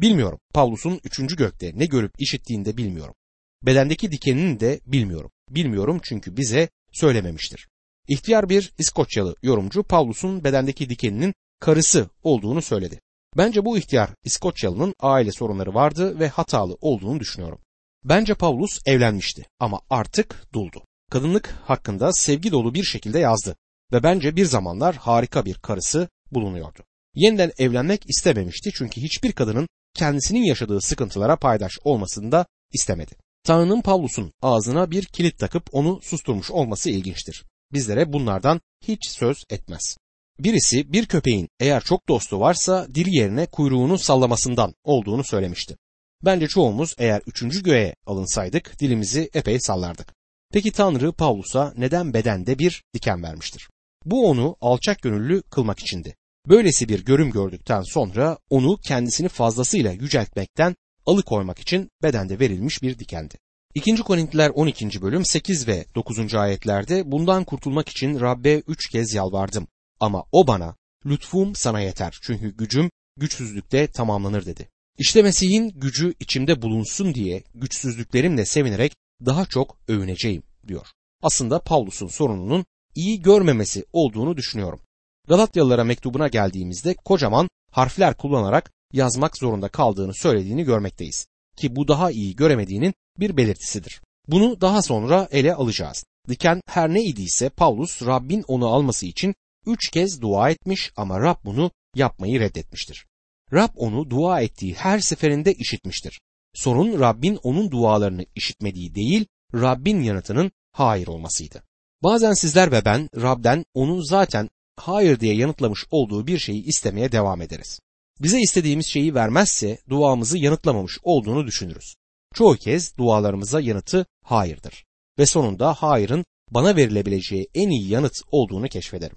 Bilmiyorum. 0.00 0.38
Paulus'un 0.54 1.00
üçüncü 1.04 1.36
gökte 1.36 1.72
ne 1.74 1.86
görüp 1.86 2.12
işittiğini 2.18 2.64
de 2.64 2.76
bilmiyorum. 2.76 3.14
Bedendeki 3.62 4.12
dikenini 4.12 4.60
de 4.60 4.80
bilmiyorum. 4.86 5.30
Bilmiyorum 5.50 6.00
çünkü 6.02 6.36
bize 6.36 6.68
söylememiştir. 6.92 7.68
İhtiyar 8.08 8.48
bir 8.48 8.72
İskoçyalı 8.78 9.36
yorumcu 9.42 9.82
Paulus'un 9.82 10.44
bedendeki 10.44 10.90
dikeninin 10.90 11.34
karısı 11.60 12.10
olduğunu 12.22 12.62
söyledi. 12.62 13.00
Bence 13.36 13.64
bu 13.64 13.78
ihtiyar 13.78 14.10
İskoçyalı'nın 14.24 14.94
aile 15.00 15.32
sorunları 15.32 15.74
vardı 15.74 16.18
ve 16.18 16.28
hatalı 16.28 16.76
olduğunu 16.80 17.20
düşünüyorum. 17.20 17.58
Bence 18.04 18.34
Paulus 18.34 18.78
evlenmişti 18.86 19.46
ama 19.58 19.80
artık 19.90 20.46
duldu. 20.52 20.82
Kadınlık 21.10 21.54
hakkında 21.64 22.12
sevgi 22.12 22.52
dolu 22.52 22.74
bir 22.74 22.84
şekilde 22.84 23.18
yazdı 23.18 23.56
ve 23.92 24.02
bence 24.02 24.36
bir 24.36 24.44
zamanlar 24.44 24.96
harika 24.96 25.44
bir 25.44 25.54
karısı 25.54 26.08
bulunuyordu. 26.32 26.84
Yeniden 27.14 27.52
evlenmek 27.58 28.10
istememişti 28.10 28.70
çünkü 28.74 29.00
hiçbir 29.00 29.32
kadının 29.32 29.68
kendisinin 29.94 30.42
yaşadığı 30.42 30.80
sıkıntılara 30.80 31.36
paydaş 31.36 31.78
olmasını 31.84 32.32
da 32.32 32.46
istemedi. 32.72 33.14
Tanrı'nın 33.44 33.80
Pavlus'un 33.80 34.32
ağzına 34.42 34.90
bir 34.90 35.04
kilit 35.04 35.38
takıp 35.38 35.68
onu 35.72 36.00
susturmuş 36.02 36.50
olması 36.50 36.90
ilginçtir. 36.90 37.44
Bizlere 37.72 38.12
bunlardan 38.12 38.60
hiç 38.82 39.08
söz 39.08 39.44
etmez. 39.50 39.96
Birisi 40.38 40.92
bir 40.92 41.06
köpeğin 41.06 41.48
eğer 41.60 41.82
çok 41.82 42.08
dostu 42.08 42.40
varsa 42.40 42.86
dili 42.94 43.16
yerine 43.16 43.46
kuyruğunu 43.46 43.98
sallamasından 43.98 44.74
olduğunu 44.84 45.24
söylemişti. 45.24 45.76
Bence 46.24 46.48
çoğumuz 46.48 46.94
eğer 46.98 47.22
üçüncü 47.26 47.62
göğe 47.62 47.94
alınsaydık 48.06 48.80
dilimizi 48.80 49.30
epey 49.34 49.60
sallardık. 49.60 50.14
Peki 50.52 50.72
Tanrı 50.72 51.12
Pavlus'a 51.12 51.72
neden 51.76 52.14
bedende 52.14 52.58
bir 52.58 52.82
diken 52.94 53.22
vermiştir? 53.22 53.68
Bu 54.04 54.28
onu 54.30 54.56
alçak 54.60 55.02
gönüllü 55.02 55.42
kılmak 55.42 55.78
içindi. 55.78 56.14
Böylesi 56.48 56.88
bir 56.88 57.04
görüm 57.04 57.30
gördükten 57.30 57.82
sonra 57.82 58.38
onu 58.50 58.76
kendisini 58.76 59.28
fazlasıyla 59.28 59.92
yüceltmekten 59.92 60.76
alıkoymak 61.06 61.58
için 61.58 61.90
bedende 62.02 62.38
verilmiş 62.38 62.82
bir 62.82 62.98
dikendi. 62.98 63.34
2. 63.74 63.96
Korintiler 63.96 64.50
12. 64.50 65.02
bölüm 65.02 65.24
8 65.24 65.68
ve 65.68 65.84
9. 65.94 66.34
ayetlerde 66.34 67.12
bundan 67.12 67.44
kurtulmak 67.44 67.88
için 67.88 68.20
Rabbe 68.20 68.58
üç 68.58 68.88
kez 68.88 69.14
yalvardım. 69.14 69.68
Ama 70.00 70.24
o 70.32 70.46
bana 70.46 70.76
lütfum 71.06 71.54
sana 71.54 71.80
yeter 71.80 72.18
çünkü 72.22 72.56
gücüm 72.56 72.90
güçsüzlükte 73.16 73.86
tamamlanır 73.86 74.46
dedi. 74.46 74.68
İşte 75.00 75.22
Mesih'in 75.22 75.68
gücü 75.68 76.14
içimde 76.20 76.62
bulunsun 76.62 77.14
diye 77.14 77.42
güçsüzlüklerimle 77.54 78.44
sevinerek 78.44 78.92
daha 79.26 79.46
çok 79.46 79.76
övüneceğim 79.88 80.42
diyor. 80.68 80.86
Aslında 81.22 81.58
Pavlus'un 81.58 82.06
sorununun 82.06 82.64
iyi 82.94 83.22
görmemesi 83.22 83.84
olduğunu 83.92 84.36
düşünüyorum. 84.36 84.80
Galatyalılara 85.28 85.84
mektubuna 85.84 86.28
geldiğimizde 86.28 86.94
kocaman 86.94 87.48
harfler 87.70 88.16
kullanarak 88.16 88.70
yazmak 88.92 89.38
zorunda 89.38 89.68
kaldığını 89.68 90.14
söylediğini 90.14 90.64
görmekteyiz. 90.64 91.26
Ki 91.56 91.76
bu 91.76 91.88
daha 91.88 92.10
iyi 92.10 92.36
göremediğinin 92.36 92.94
bir 93.18 93.36
belirtisidir. 93.36 94.02
Bunu 94.28 94.60
daha 94.60 94.82
sonra 94.82 95.28
ele 95.30 95.54
alacağız. 95.54 96.04
Diken 96.28 96.60
her 96.68 96.94
ne 96.94 97.02
idiyse 97.04 97.48
Paulus 97.48 98.02
Rabbin 98.02 98.44
onu 98.48 98.66
alması 98.66 99.06
için 99.06 99.34
üç 99.66 99.90
kez 99.90 100.20
dua 100.20 100.50
etmiş 100.50 100.92
ama 100.96 101.20
Rab 101.20 101.36
bunu 101.44 101.70
yapmayı 101.94 102.40
reddetmiştir. 102.40 103.06
Rab 103.52 103.68
onu 103.76 104.10
dua 104.10 104.40
ettiği 104.40 104.74
her 104.74 105.00
seferinde 105.00 105.54
işitmiştir. 105.54 106.20
Sorun 106.54 107.00
Rabbin 107.00 107.38
onun 107.42 107.70
dualarını 107.70 108.24
işitmediği 108.34 108.94
değil, 108.94 109.26
Rabbin 109.54 110.02
yanıtının 110.02 110.52
hayır 110.72 111.06
olmasıydı. 111.06 111.62
Bazen 112.02 112.32
sizler 112.32 112.72
ve 112.72 112.84
ben 112.84 113.08
Rab'den 113.16 113.64
onun 113.74 114.00
zaten 114.00 114.50
hayır 114.76 115.20
diye 115.20 115.34
yanıtlamış 115.34 115.84
olduğu 115.90 116.26
bir 116.26 116.38
şeyi 116.38 116.64
istemeye 116.64 117.12
devam 117.12 117.42
ederiz. 117.42 117.80
Bize 118.20 118.40
istediğimiz 118.40 118.86
şeyi 118.86 119.14
vermezse 119.14 119.78
duamızı 119.88 120.38
yanıtlamamış 120.38 120.98
olduğunu 121.02 121.46
düşünürüz. 121.46 121.94
Çoğu 122.34 122.56
kez 122.56 122.96
dualarımıza 122.96 123.60
yanıtı 123.60 124.06
hayırdır 124.24 124.84
ve 125.18 125.26
sonunda 125.26 125.74
hayırın 125.74 126.24
bana 126.50 126.76
verilebileceği 126.76 127.48
en 127.54 127.68
iyi 127.68 127.88
yanıt 127.88 128.22
olduğunu 128.30 128.68
keşfederim. 128.68 129.16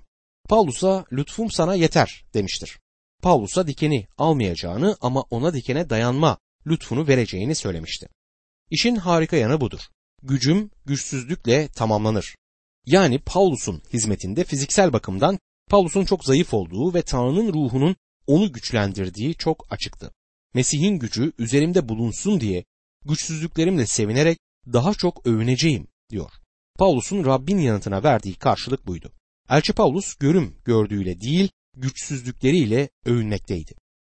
Paulus'a 0.49 1.05
lütfum 1.11 1.51
sana 1.51 1.75
yeter 1.75 2.25
demiştir. 2.33 2.79
Paulus'a 3.23 3.67
dikeni 3.67 4.07
almayacağını 4.17 4.97
ama 5.01 5.21
ona 5.21 5.53
dikene 5.53 5.89
dayanma 5.89 6.37
lütfunu 6.67 7.07
vereceğini 7.07 7.55
söylemişti. 7.55 8.07
İşin 8.71 8.95
harika 8.95 9.35
yanı 9.37 9.61
budur. 9.61 9.79
Gücüm 10.23 10.69
güçsüzlükle 10.85 11.67
tamamlanır. 11.67 12.35
Yani 12.85 13.19
Paulus'un 13.19 13.81
hizmetinde 13.93 14.43
fiziksel 14.43 14.93
bakımdan 14.93 15.39
Paulus'un 15.69 16.05
çok 16.05 16.25
zayıf 16.25 16.53
olduğu 16.53 16.93
ve 16.93 17.01
Tanrı'nın 17.01 17.53
ruhunun 17.53 17.95
onu 18.27 18.51
güçlendirdiği 18.51 19.35
çok 19.35 19.73
açıktı. 19.73 20.13
Mesih'in 20.53 20.99
gücü 20.99 21.33
üzerimde 21.37 21.89
bulunsun 21.89 22.39
diye 22.39 22.63
güçsüzlüklerimle 23.05 23.85
sevinerek 23.85 24.37
daha 24.73 24.93
çok 24.93 25.27
övüneceğim 25.27 25.87
diyor. 26.09 26.31
Paulus'un 26.79 27.25
Rabbin 27.25 27.57
yanıtına 27.57 28.03
verdiği 28.03 28.35
karşılık 28.35 28.87
buydu. 28.87 29.11
Elçi 29.49 29.73
Paulus 29.73 30.15
görüm 30.15 30.55
gördüğüyle 30.65 31.21
değil 31.21 31.49
güçsüzlükleriyle 31.77 32.89
övünmekteydi. 33.05 33.73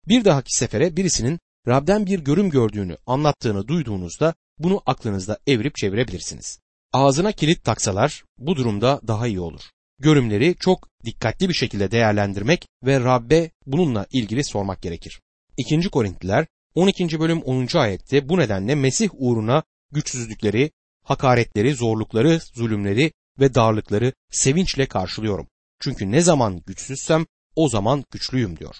Bir 0.07 0.25
dahaki 0.25 0.57
sefere 0.57 0.97
birisinin 0.97 1.39
Rab'den 1.67 2.05
bir 2.05 2.19
görüm 2.19 2.49
gördüğünü 2.49 2.97
anlattığını 3.05 3.67
duyduğunuzda 3.67 4.33
bunu 4.59 4.81
aklınızda 4.85 5.39
evirip 5.47 5.75
çevirebilirsiniz. 5.75 6.59
Ağzına 6.93 7.31
kilit 7.31 7.63
taksalar 7.63 8.23
bu 8.37 8.55
durumda 8.55 9.01
daha 9.07 9.27
iyi 9.27 9.39
olur. 9.39 9.61
Görümleri 9.99 10.55
çok 10.59 10.87
dikkatli 11.05 11.49
bir 11.49 11.53
şekilde 11.53 11.91
değerlendirmek 11.91 12.67
ve 12.83 12.99
Rabbe 12.99 13.51
bununla 13.65 14.05
ilgili 14.11 14.43
sormak 14.43 14.81
gerekir. 14.81 15.21
2. 15.57 15.89
Korintliler 15.89 16.47
12. 16.75 17.19
bölüm 17.19 17.41
10. 17.41 17.77
ayette 17.77 18.29
bu 18.29 18.37
nedenle 18.37 18.75
Mesih 18.75 19.09
uğruna 19.13 19.63
güçsüzlükleri, 19.91 20.71
hakaretleri, 21.03 21.75
zorlukları, 21.75 22.39
zulümleri 22.53 23.11
ve 23.39 23.55
darlıkları 23.55 24.13
sevinçle 24.31 24.85
karşılıyorum. 24.85 25.47
Çünkü 25.79 26.11
ne 26.11 26.21
zaman 26.21 26.61
güçsüzsem 26.67 27.25
o 27.55 27.69
zaman 27.69 28.03
güçlüyüm 28.11 28.59
diyor. 28.59 28.75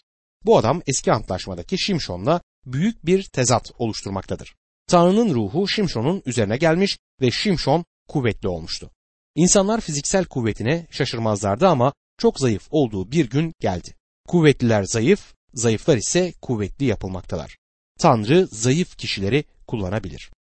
Bu 0.46 0.58
adam 0.58 0.82
eski 0.88 1.14
antlaşmadaki 1.14 1.78
Şimşon'la 1.80 2.42
büyük 2.66 3.06
bir 3.06 3.24
tezat 3.24 3.72
oluşturmaktadır. 3.78 4.56
Tanrı'nın 4.88 5.34
ruhu 5.34 5.68
Şimşon'un 5.68 6.22
üzerine 6.26 6.58
gelmiş 6.58 6.98
ve 7.22 7.32
Şimşon 7.32 7.86
kuvvetli 8.08 8.48
olmuştu. 8.48 8.92
İnsanlar 9.36 9.82
fiziksel 9.82 10.26
kuvvetine 10.26 10.88
şaşırmazlardı 10.92 11.68
ama 11.68 11.94
çok 12.18 12.40
zayıf 12.40 12.68
olduğu 12.72 13.12
bir 13.12 13.30
gün 13.30 13.54
geldi. 13.60 13.96
Kuvvetliler 14.28 14.84
zayıf, 14.84 15.34
zayıflar 15.54 15.98
ise 15.98 16.34
kuvvetli 16.42 16.86
yapılmaktalar. 16.86 17.58
Tanrı 18.00 18.48
zayıf 18.52 18.98
kişileri 18.98 19.44
kullanabilir. 19.68 20.32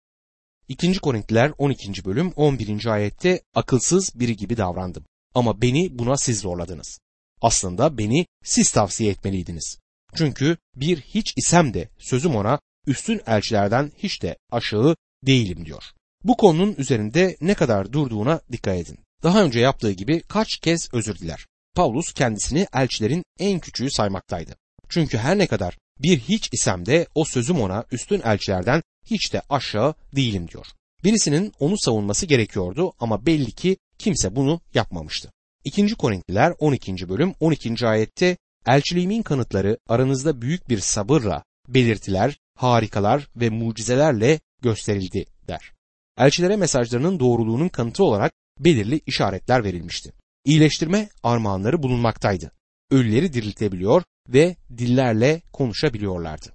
2. 0.69 0.99
Korintliler 0.99 1.53
12. 1.59 2.05
bölüm 2.05 2.33
11. 2.37 2.87
ayette 2.87 3.43
akılsız 3.55 4.21
biri 4.21 4.37
gibi 4.37 4.57
davrandım. 4.57 5.05
Ama 5.35 5.63
beni 5.63 5.99
buna 5.99 6.17
siz 6.17 6.41
zorladınız. 6.41 6.99
Aslında 7.43 7.99
beni 7.99 8.27
siz 8.45 8.71
tavsiye 8.71 9.11
etmeliydiniz. 9.11 9.79
Çünkü 10.15 10.57
bir 10.77 11.01
hiç 11.01 11.35
isem 11.37 11.75
de 11.75 11.89
sözüm 11.99 12.37
ona 12.37 12.59
üstün 12.87 13.21
elçilerden 13.27 13.93
hiç 13.99 14.23
de 14.23 14.37
aşağı 14.51 14.97
değilim 15.27 15.67
diyor. 15.67 15.83
Bu 16.25 16.37
konunun 16.37 16.75
üzerinde 16.79 17.37
ne 17.41 17.55
kadar 17.55 17.93
durduğuna 17.93 18.41
dikkat 18.53 18.77
edin. 18.77 18.99
Daha 19.23 19.43
önce 19.45 19.61
yaptığı 19.61 19.93
gibi 19.93 20.21
kaç 20.21 20.57
kez 20.57 20.89
özür 20.93 21.19
diler. 21.19 21.47
Paulus 21.75 22.13
kendisini 22.13 22.67
elçilerin 22.75 23.25
en 23.39 23.61
küçüğü 23.61 23.91
saymaktaydı. 23.91 24.57
Çünkü 24.89 25.19
her 25.19 25.39
ne 25.39 25.47
kadar 25.47 25.79
bir 25.99 26.19
hiç 26.19 26.49
isem 26.53 26.87
de 26.87 27.07
o 27.15 27.25
sözüm 27.25 27.61
ona 27.61 27.85
üstün 27.93 28.21
elçilerden 28.25 28.83
hiç 29.07 29.33
de 29.33 29.43
aşağı 29.51 29.95
değilim 30.17 30.49
diyor. 30.49 30.67
Birisinin 31.05 31.53
onu 31.61 31.79
savunması 31.79 32.27
gerekiyordu 32.27 32.93
ama 33.01 33.27
belli 33.27 33.53
ki 33.53 33.77
kimse 33.99 34.37
bunu 34.37 34.61
yapmamıştı. 34.75 35.33
2. 35.65 35.95
Korintliler 35.95 36.55
12. 36.59 37.09
bölüm 37.09 37.35
12. 37.41 37.87
ayette 37.87 38.37
elçiliğimin 38.67 39.23
kanıtları 39.23 39.79
aranızda 39.89 40.43
büyük 40.43 40.69
bir 40.69 40.79
sabırla 40.79 41.45
belirtiler, 41.69 42.39
harikalar 42.55 43.29
ve 43.37 43.51
mucizelerle 43.51 44.41
gösterildi 44.63 45.25
der. 45.49 45.73
Elçilere 46.19 46.57
mesajlarının 46.57 47.21
doğruluğunun 47.21 47.69
kanıtı 47.69 48.05
olarak 48.05 48.33
belirli 48.59 49.01
işaretler 49.07 49.65
verilmişti. 49.65 50.13
İyileştirme 50.45 51.09
armağanları 51.23 51.83
bulunmaktaydı. 51.83 52.53
Ölüleri 52.91 53.33
diriltebiliyor 53.33 54.03
ve 54.29 54.57
dillerle 54.77 55.43
konuşabiliyorlardı. 55.53 56.47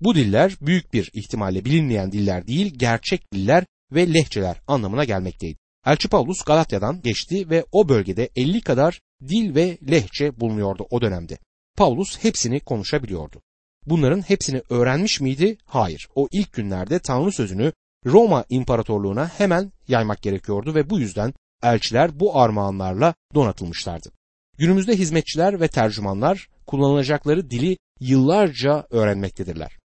Bu 0.00 0.14
diller 0.14 0.56
büyük 0.60 0.92
bir 0.92 1.10
ihtimalle 1.12 1.64
bilinmeyen 1.64 2.12
diller 2.12 2.46
değil, 2.46 2.74
gerçek 2.76 3.32
diller 3.32 3.64
ve 3.92 4.14
lehçeler 4.14 4.56
anlamına 4.66 5.04
gelmekteydi. 5.04 5.61
Elçi 5.86 6.08
Paulus 6.08 6.44
Galatya'dan 6.44 7.02
geçti 7.02 7.50
ve 7.50 7.64
o 7.72 7.88
bölgede 7.88 8.28
50 8.36 8.60
kadar 8.60 9.00
dil 9.28 9.54
ve 9.54 9.78
lehçe 9.90 10.40
bulunuyordu 10.40 10.86
o 10.90 11.00
dönemde. 11.00 11.38
Paulus 11.76 12.18
hepsini 12.24 12.60
konuşabiliyordu. 12.60 13.42
Bunların 13.86 14.20
hepsini 14.20 14.62
öğrenmiş 14.70 15.20
miydi? 15.20 15.56
Hayır. 15.64 16.08
O 16.14 16.28
ilk 16.30 16.52
günlerde 16.52 16.98
Tanrı 16.98 17.32
sözünü 17.32 17.72
Roma 18.06 18.44
İmparatorluğuna 18.48 19.28
hemen 19.28 19.72
yaymak 19.88 20.22
gerekiyordu 20.22 20.74
ve 20.74 20.90
bu 20.90 20.98
yüzden 21.00 21.34
elçiler 21.62 22.20
bu 22.20 22.40
armağanlarla 22.40 23.14
donatılmışlardı. 23.34 24.12
Günümüzde 24.58 24.98
hizmetçiler 24.98 25.60
ve 25.60 25.68
tercümanlar 25.68 26.48
kullanılacakları 26.66 27.50
dili 27.50 27.76
yıllarca 28.00 28.86
öğrenmektedirler. 28.90 29.78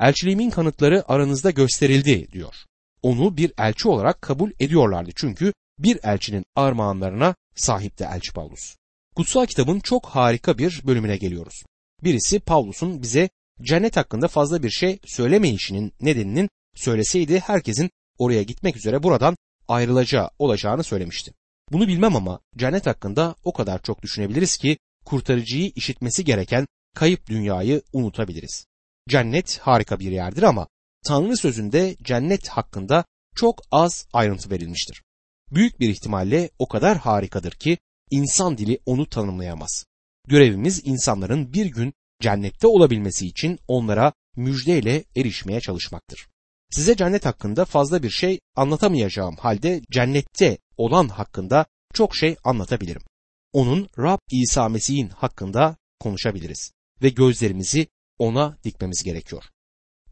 Elçiliğimin 0.00 0.50
kanıtları 0.50 1.04
aranızda 1.08 1.50
gösterildi 1.50 2.32
diyor. 2.32 2.54
Onu 3.02 3.36
bir 3.36 3.52
elçi 3.58 3.88
olarak 3.88 4.22
kabul 4.22 4.50
ediyorlardı 4.60 5.10
çünkü 5.14 5.52
bir 5.78 5.98
elçinin 6.02 6.44
armağanlarına 6.54 7.34
sahipti 7.54 8.04
elçi 8.04 8.32
Paulus. 8.32 8.76
Kutsal 9.16 9.46
kitabın 9.46 9.80
çok 9.80 10.06
harika 10.06 10.58
bir 10.58 10.82
bölümüne 10.86 11.16
geliyoruz. 11.16 11.62
Birisi 12.04 12.40
Paulus'un 12.40 13.02
bize 13.02 13.28
cennet 13.62 13.96
hakkında 13.96 14.28
fazla 14.28 14.62
bir 14.62 14.70
şey 14.70 14.98
söylemeyişinin 15.04 15.92
nedeninin 16.00 16.48
söyleseydi 16.74 17.40
herkesin 17.40 17.90
oraya 18.18 18.42
gitmek 18.42 18.76
üzere 18.76 19.02
buradan 19.02 19.36
ayrılacağı 19.68 20.30
olacağını 20.38 20.84
söylemişti. 20.84 21.32
Bunu 21.72 21.88
bilmem 21.88 22.16
ama 22.16 22.40
cennet 22.56 22.86
hakkında 22.86 23.34
o 23.44 23.52
kadar 23.52 23.82
çok 23.82 24.02
düşünebiliriz 24.02 24.56
ki 24.56 24.78
kurtarıcıyı 25.04 25.72
işitmesi 25.74 26.24
gereken 26.24 26.66
kayıp 26.94 27.26
dünyayı 27.26 27.82
unutabiliriz. 27.92 28.66
Cennet 29.08 29.58
harika 29.58 30.00
bir 30.00 30.10
yerdir 30.10 30.42
ama 30.42 30.68
Tanrı 31.06 31.36
sözünde 31.36 31.96
cennet 32.02 32.48
hakkında 32.48 33.04
çok 33.34 33.62
az 33.70 34.06
ayrıntı 34.12 34.50
verilmiştir. 34.50 35.02
Büyük 35.50 35.80
bir 35.80 35.88
ihtimalle 35.88 36.50
o 36.58 36.68
kadar 36.68 36.98
harikadır 36.98 37.52
ki 37.52 37.78
insan 38.10 38.58
dili 38.58 38.78
onu 38.86 39.08
tanımlayamaz. 39.08 39.84
Görevimiz 40.28 40.82
insanların 40.84 41.52
bir 41.52 41.66
gün 41.66 41.94
cennette 42.20 42.66
olabilmesi 42.66 43.26
için 43.26 43.58
onlara 43.68 44.12
müjdeyle 44.36 45.04
erişmeye 45.16 45.60
çalışmaktır. 45.60 46.28
Size 46.70 46.96
cennet 46.96 47.26
hakkında 47.26 47.64
fazla 47.64 48.02
bir 48.02 48.10
şey 48.10 48.40
anlatamayacağım 48.56 49.36
halde 49.36 49.80
cennette 49.90 50.58
olan 50.76 51.08
hakkında 51.08 51.66
çok 51.94 52.16
şey 52.16 52.36
anlatabilirim. 52.44 53.02
Onun 53.52 53.88
Rab 53.98 54.18
İsa 54.30 54.68
Mesih'in 54.68 55.08
hakkında 55.08 55.76
konuşabiliriz 56.00 56.72
ve 57.02 57.08
gözlerimizi 57.08 57.86
ona 58.18 58.56
dikmemiz 58.64 59.02
gerekiyor. 59.02 59.44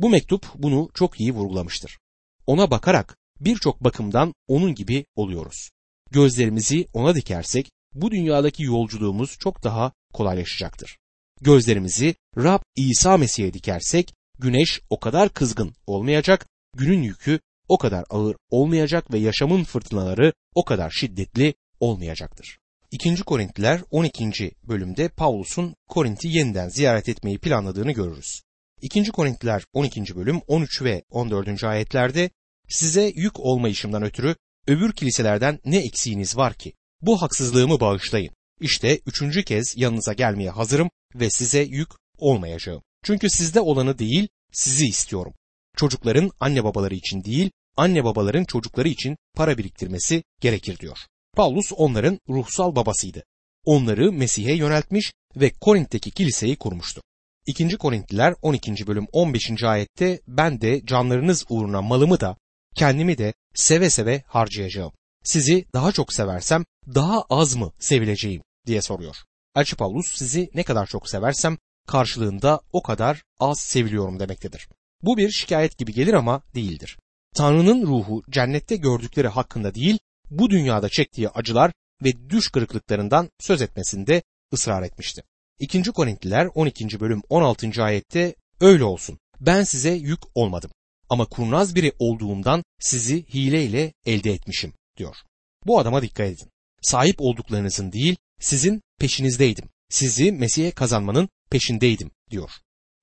Bu 0.01 0.09
mektup 0.09 0.47
bunu 0.55 0.91
çok 0.95 1.21
iyi 1.21 1.33
vurgulamıştır. 1.33 1.99
Ona 2.47 2.71
bakarak 2.71 3.17
birçok 3.41 3.85
bakımdan 3.85 4.35
onun 4.49 4.75
gibi 4.75 5.05
oluyoruz. 5.17 5.71
Gözlerimizi 6.11 6.87
ona 6.93 7.15
dikersek 7.15 7.71
bu 7.95 8.11
dünyadaki 8.11 8.63
yolculuğumuz 8.63 9.37
çok 9.39 9.65
daha 9.65 9.93
kolaylaşacaktır. 10.13 10.99
Gözlerimizi 11.41 12.15
Rab 12.37 12.63
İsa 12.77 13.17
Mesih'e 13.17 13.55
dikersek 13.55 14.15
güneş 14.39 14.81
o 14.91 15.01
kadar 15.01 15.29
kızgın 15.29 15.75
olmayacak, 15.87 16.47
günün 16.77 17.03
yükü 17.03 17.41
o 17.69 17.79
kadar 17.79 18.05
ağır 18.11 18.37
olmayacak 18.51 19.13
ve 19.13 19.19
yaşamın 19.19 19.65
fırtınaları 19.65 20.33
o 20.55 20.65
kadar 20.65 20.91
şiddetli 20.91 21.55
olmayacaktır. 21.81 22.59
2. 22.91 23.17
Korintliler 23.17 23.81
12. 23.91 24.51
bölümde 24.63 25.09
Pavlus'un 25.09 25.75
Korint'i 25.89 26.29
yeniden 26.29 26.69
ziyaret 26.69 27.09
etmeyi 27.09 27.39
planladığını 27.39 27.93
görürüz. 27.93 28.43
2. 28.83 29.05
Korintliler 29.11 29.65
12. 29.73 30.17
bölüm 30.17 30.41
13 30.47 30.83
ve 30.83 31.03
14. 31.11 31.65
ayetlerde 31.65 32.31
size 32.69 33.13
yük 33.15 33.41
olmayışımdan 33.41 34.03
ötürü 34.03 34.37
öbür 34.67 34.93
kiliselerden 34.93 35.59
ne 35.65 35.79
eksiğiniz 35.79 36.37
var 36.37 36.55
ki? 36.55 36.73
Bu 37.01 37.23
haksızlığımı 37.23 37.81
bağışlayın. 37.81 38.31
İşte 38.61 39.01
üçüncü 39.07 39.45
kez 39.45 39.75
yanınıza 39.77 40.13
gelmeye 40.13 40.51
hazırım 40.51 40.91
ve 41.15 41.31
size 41.31 41.63
yük 41.63 41.89
olmayacağım. 42.19 42.83
Çünkü 43.05 43.31
sizde 43.31 43.61
olanı 43.61 43.99
değil, 43.99 44.29
sizi 44.53 44.87
istiyorum. 44.87 45.35
Çocukların 45.77 46.31
anne 46.41 46.65
babaları 46.65 46.95
için 46.95 47.25
değil, 47.25 47.51
anne 47.77 48.05
babaların 48.05 48.45
çocukları 48.45 48.89
için 48.89 49.17
para 49.35 49.59
biriktirmesi 49.59 50.23
gerekir 50.41 50.79
diyor. 50.79 50.99
Paulus 51.37 51.73
onların 51.77 52.19
ruhsal 52.29 52.77
babasıydı. 52.77 53.25
Onları 53.65 54.13
Mesih'e 54.13 54.55
yöneltmiş 54.55 55.13
ve 55.37 55.51
Korint'teki 55.51 56.11
kiliseyi 56.11 56.57
kurmuştu. 56.57 57.03
2. 57.49 57.79
Korintliler 57.79 58.35
12. 58.43 58.87
bölüm 58.87 59.07
15. 59.13 59.63
ayette 59.65 60.21
ben 60.27 60.61
de 60.61 60.87
canlarınız 60.87 61.45
uğruna 61.49 61.83
malımı 61.83 62.21
da 62.21 62.37
kendimi 62.75 63.19
de 63.19 63.35
seve 63.55 63.91
seve 63.91 64.23
harcayacağım. 64.27 64.93
Sizi 65.25 65.65
daha 65.73 65.93
çok 65.93 66.13
seversem 66.13 66.65
daha 66.95 67.23
az 67.23 67.55
mı 67.57 67.73
sevileceğim 67.79 68.43
diye 68.67 68.83
soruyor. 68.83 69.17
Elçi 69.57 69.77
Paulus 69.77 70.17
sizi 70.17 70.51
ne 70.55 70.63
kadar 70.63 70.87
çok 70.87 71.09
seversem 71.11 71.59
karşılığında 71.87 72.61
o 72.73 72.83
kadar 72.83 73.23
az 73.41 73.61
seviliyorum 73.61 74.21
demektedir. 74.21 74.69
Bu 75.03 75.17
bir 75.17 75.31
şikayet 75.31 75.79
gibi 75.79 75.93
gelir 75.93 76.15
ama 76.15 76.43
değildir. 76.55 76.99
Tanrı'nın 77.37 77.87
ruhu 77.87 78.23
cennette 78.31 78.77
gördükleri 78.77 79.29
hakkında 79.29 79.75
değil, 79.75 79.99
bu 80.31 80.51
dünyada 80.51 80.89
çektiği 80.89 81.29
acılar 81.29 81.73
ve 82.05 82.31
düş 82.31 82.49
kırıklıklarından 82.51 83.31
söz 83.41 83.63
etmesinde 83.63 84.23
ısrar 84.53 84.83
etmişti. 84.83 85.23
2. 85.59 85.83
Korintliler 85.83 86.49
12. 86.55 87.01
bölüm 87.01 87.23
16. 87.29 87.85
ayette 87.85 88.35
öyle 88.61 88.85
olsun. 88.85 89.19
Ben 89.41 89.63
size 89.65 89.91
yük 89.91 90.21
olmadım 90.35 90.71
ama 91.09 91.25
kurnaz 91.25 91.75
biri 91.75 91.93
olduğumdan 91.99 92.63
sizi 92.81 93.27
hileyle 93.35 93.93
elde 94.07 94.33
etmişim 94.33 94.73
diyor. 94.97 95.17
Bu 95.67 95.79
adama 95.79 96.03
dikkat 96.03 96.27
edin. 96.27 96.49
Sahip 96.83 97.17
olduklarınızın 97.19 97.93
değil, 97.93 98.17
sizin 98.41 98.83
peşinizdeydim. 99.01 99.69
Sizi 99.89 100.33
Mesih'e 100.33 100.71
kazanmanın 100.71 101.29
peşindeydim 101.51 102.11
diyor. 102.31 102.51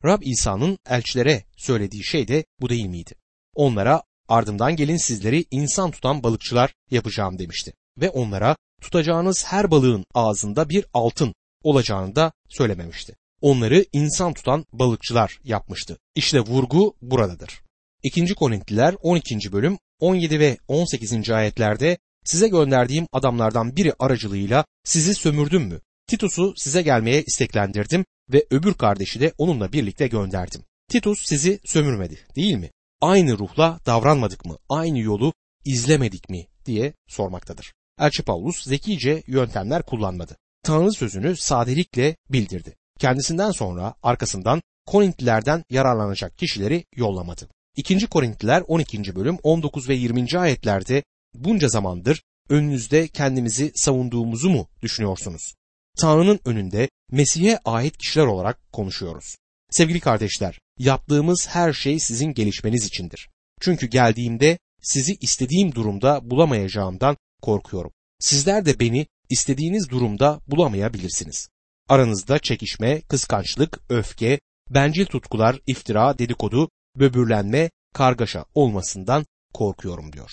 Rab 0.05 0.21
İsa'nın 0.21 0.77
elçilere 0.89 1.43
söylediği 1.57 2.03
şey 2.03 2.27
de 2.27 2.45
bu 2.61 2.69
değil 2.69 2.85
miydi? 2.85 3.15
Onlara 3.55 4.03
ardımdan 4.27 4.75
gelin 4.75 4.97
sizleri 4.97 5.45
insan 5.51 5.91
tutan 5.91 6.23
balıkçılar 6.23 6.73
yapacağım 6.91 7.39
demişti. 7.39 7.73
Ve 7.97 8.09
onlara 8.09 8.55
tutacağınız 8.81 9.45
her 9.45 9.71
balığın 9.71 10.05
ağzında 10.13 10.69
bir 10.69 10.85
altın 10.93 11.33
olacağını 11.65 12.15
da 12.15 12.31
söylememişti. 12.49 13.15
Onları 13.41 13.85
insan 13.93 14.33
tutan 14.33 14.65
balıkçılar 14.73 15.39
yapmıştı. 15.43 15.97
İşte 16.15 16.39
vurgu 16.39 16.95
buradadır. 17.01 17.61
2. 18.03 18.35
Korintliler 18.35 18.95
12. 19.01 19.51
bölüm 19.51 19.77
17 19.99 20.39
ve 20.39 20.57
18. 20.67 21.29
ayetlerde 21.29 21.97
size 22.23 22.47
gönderdiğim 22.47 23.07
adamlardan 23.11 23.75
biri 23.75 23.93
aracılığıyla 23.99 24.65
sizi 24.83 25.13
sömürdüm 25.13 25.63
mü? 25.63 25.81
Titus'u 26.07 26.53
size 26.57 26.81
gelmeye 26.81 27.23
isteklendirdim 27.23 28.05
ve 28.29 28.45
öbür 28.51 28.73
kardeşi 28.73 29.19
de 29.19 29.33
onunla 29.37 29.73
birlikte 29.73 30.07
gönderdim. 30.07 30.61
Titus 30.89 31.19
sizi 31.25 31.59
sömürmedi 31.65 32.19
değil 32.35 32.55
mi? 32.55 32.71
Aynı 33.01 33.37
ruhla 33.37 33.79
davranmadık 33.85 34.45
mı? 34.45 34.57
Aynı 34.69 34.99
yolu 34.99 35.33
izlemedik 35.65 36.29
mi? 36.29 36.47
diye 36.65 36.93
sormaktadır. 37.07 37.73
Elçi 37.99 38.23
Paulus 38.23 38.63
zekice 38.63 39.23
yöntemler 39.27 39.83
kullanmadı. 39.83 40.37
Tanrı 40.65 40.91
sözünü 40.93 41.37
sadelikle 41.37 42.15
bildirdi. 42.29 42.75
Kendisinden 42.99 43.51
sonra 43.51 43.93
arkasından 44.03 44.61
Korintlilerden 44.85 45.63
yararlanacak 45.69 46.37
kişileri 46.37 46.85
yollamadı. 46.95 47.49
2. 47.77 48.07
Korintliler 48.07 48.63
12. 48.67 49.15
bölüm 49.15 49.37
19 49.43 49.89
ve 49.89 49.95
20. 49.95 50.39
ayetlerde 50.39 51.03
bunca 51.33 51.67
zamandır 51.67 52.23
önünüzde 52.49 53.07
kendimizi 53.07 53.71
savunduğumuzu 53.75 54.49
mu 54.49 54.67
düşünüyorsunuz? 54.81 55.53
Tanrı'nın 55.97 56.39
önünde 56.45 56.89
Mesih'e 57.11 57.59
ait 57.65 57.97
kişiler 57.97 58.25
olarak 58.25 58.71
konuşuyoruz. 58.73 59.35
Sevgili 59.69 59.99
kardeşler, 59.99 60.59
yaptığımız 60.79 61.47
her 61.47 61.73
şey 61.73 61.99
sizin 61.99 62.33
gelişmeniz 62.33 62.85
içindir. 62.85 63.29
Çünkü 63.61 63.87
geldiğimde 63.87 64.57
sizi 64.81 65.15
istediğim 65.21 65.75
durumda 65.75 66.29
bulamayacağımdan 66.29 67.17
korkuyorum. 67.41 67.91
Sizler 68.19 68.65
de 68.65 68.79
beni 68.79 69.07
istediğiniz 69.29 69.89
durumda 69.89 70.41
bulamayabilirsiniz. 70.47 71.47
Aranızda 71.89 72.39
çekişme, 72.39 73.01
kıskançlık, 73.01 73.79
öfke, 73.89 74.39
bencil 74.69 75.05
tutkular, 75.05 75.59
iftira, 75.67 76.17
dedikodu, 76.17 76.69
böbürlenme, 76.95 77.69
kargaşa 77.93 78.45
olmasından 78.53 79.25
korkuyorum 79.53 80.13
diyor. 80.13 80.31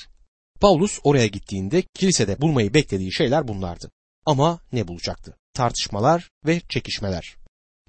Paulus 0.60 0.98
oraya 1.04 1.26
gittiğinde 1.26 1.82
kilisede 1.82 2.40
bulmayı 2.40 2.74
beklediği 2.74 3.12
şeyler 3.12 3.48
bunlardı. 3.48 3.90
Ama 4.26 4.60
ne 4.72 4.88
bulacaktı? 4.88 5.36
Tartışmalar 5.54 6.30
ve 6.46 6.60
çekişmeler. 6.68 7.36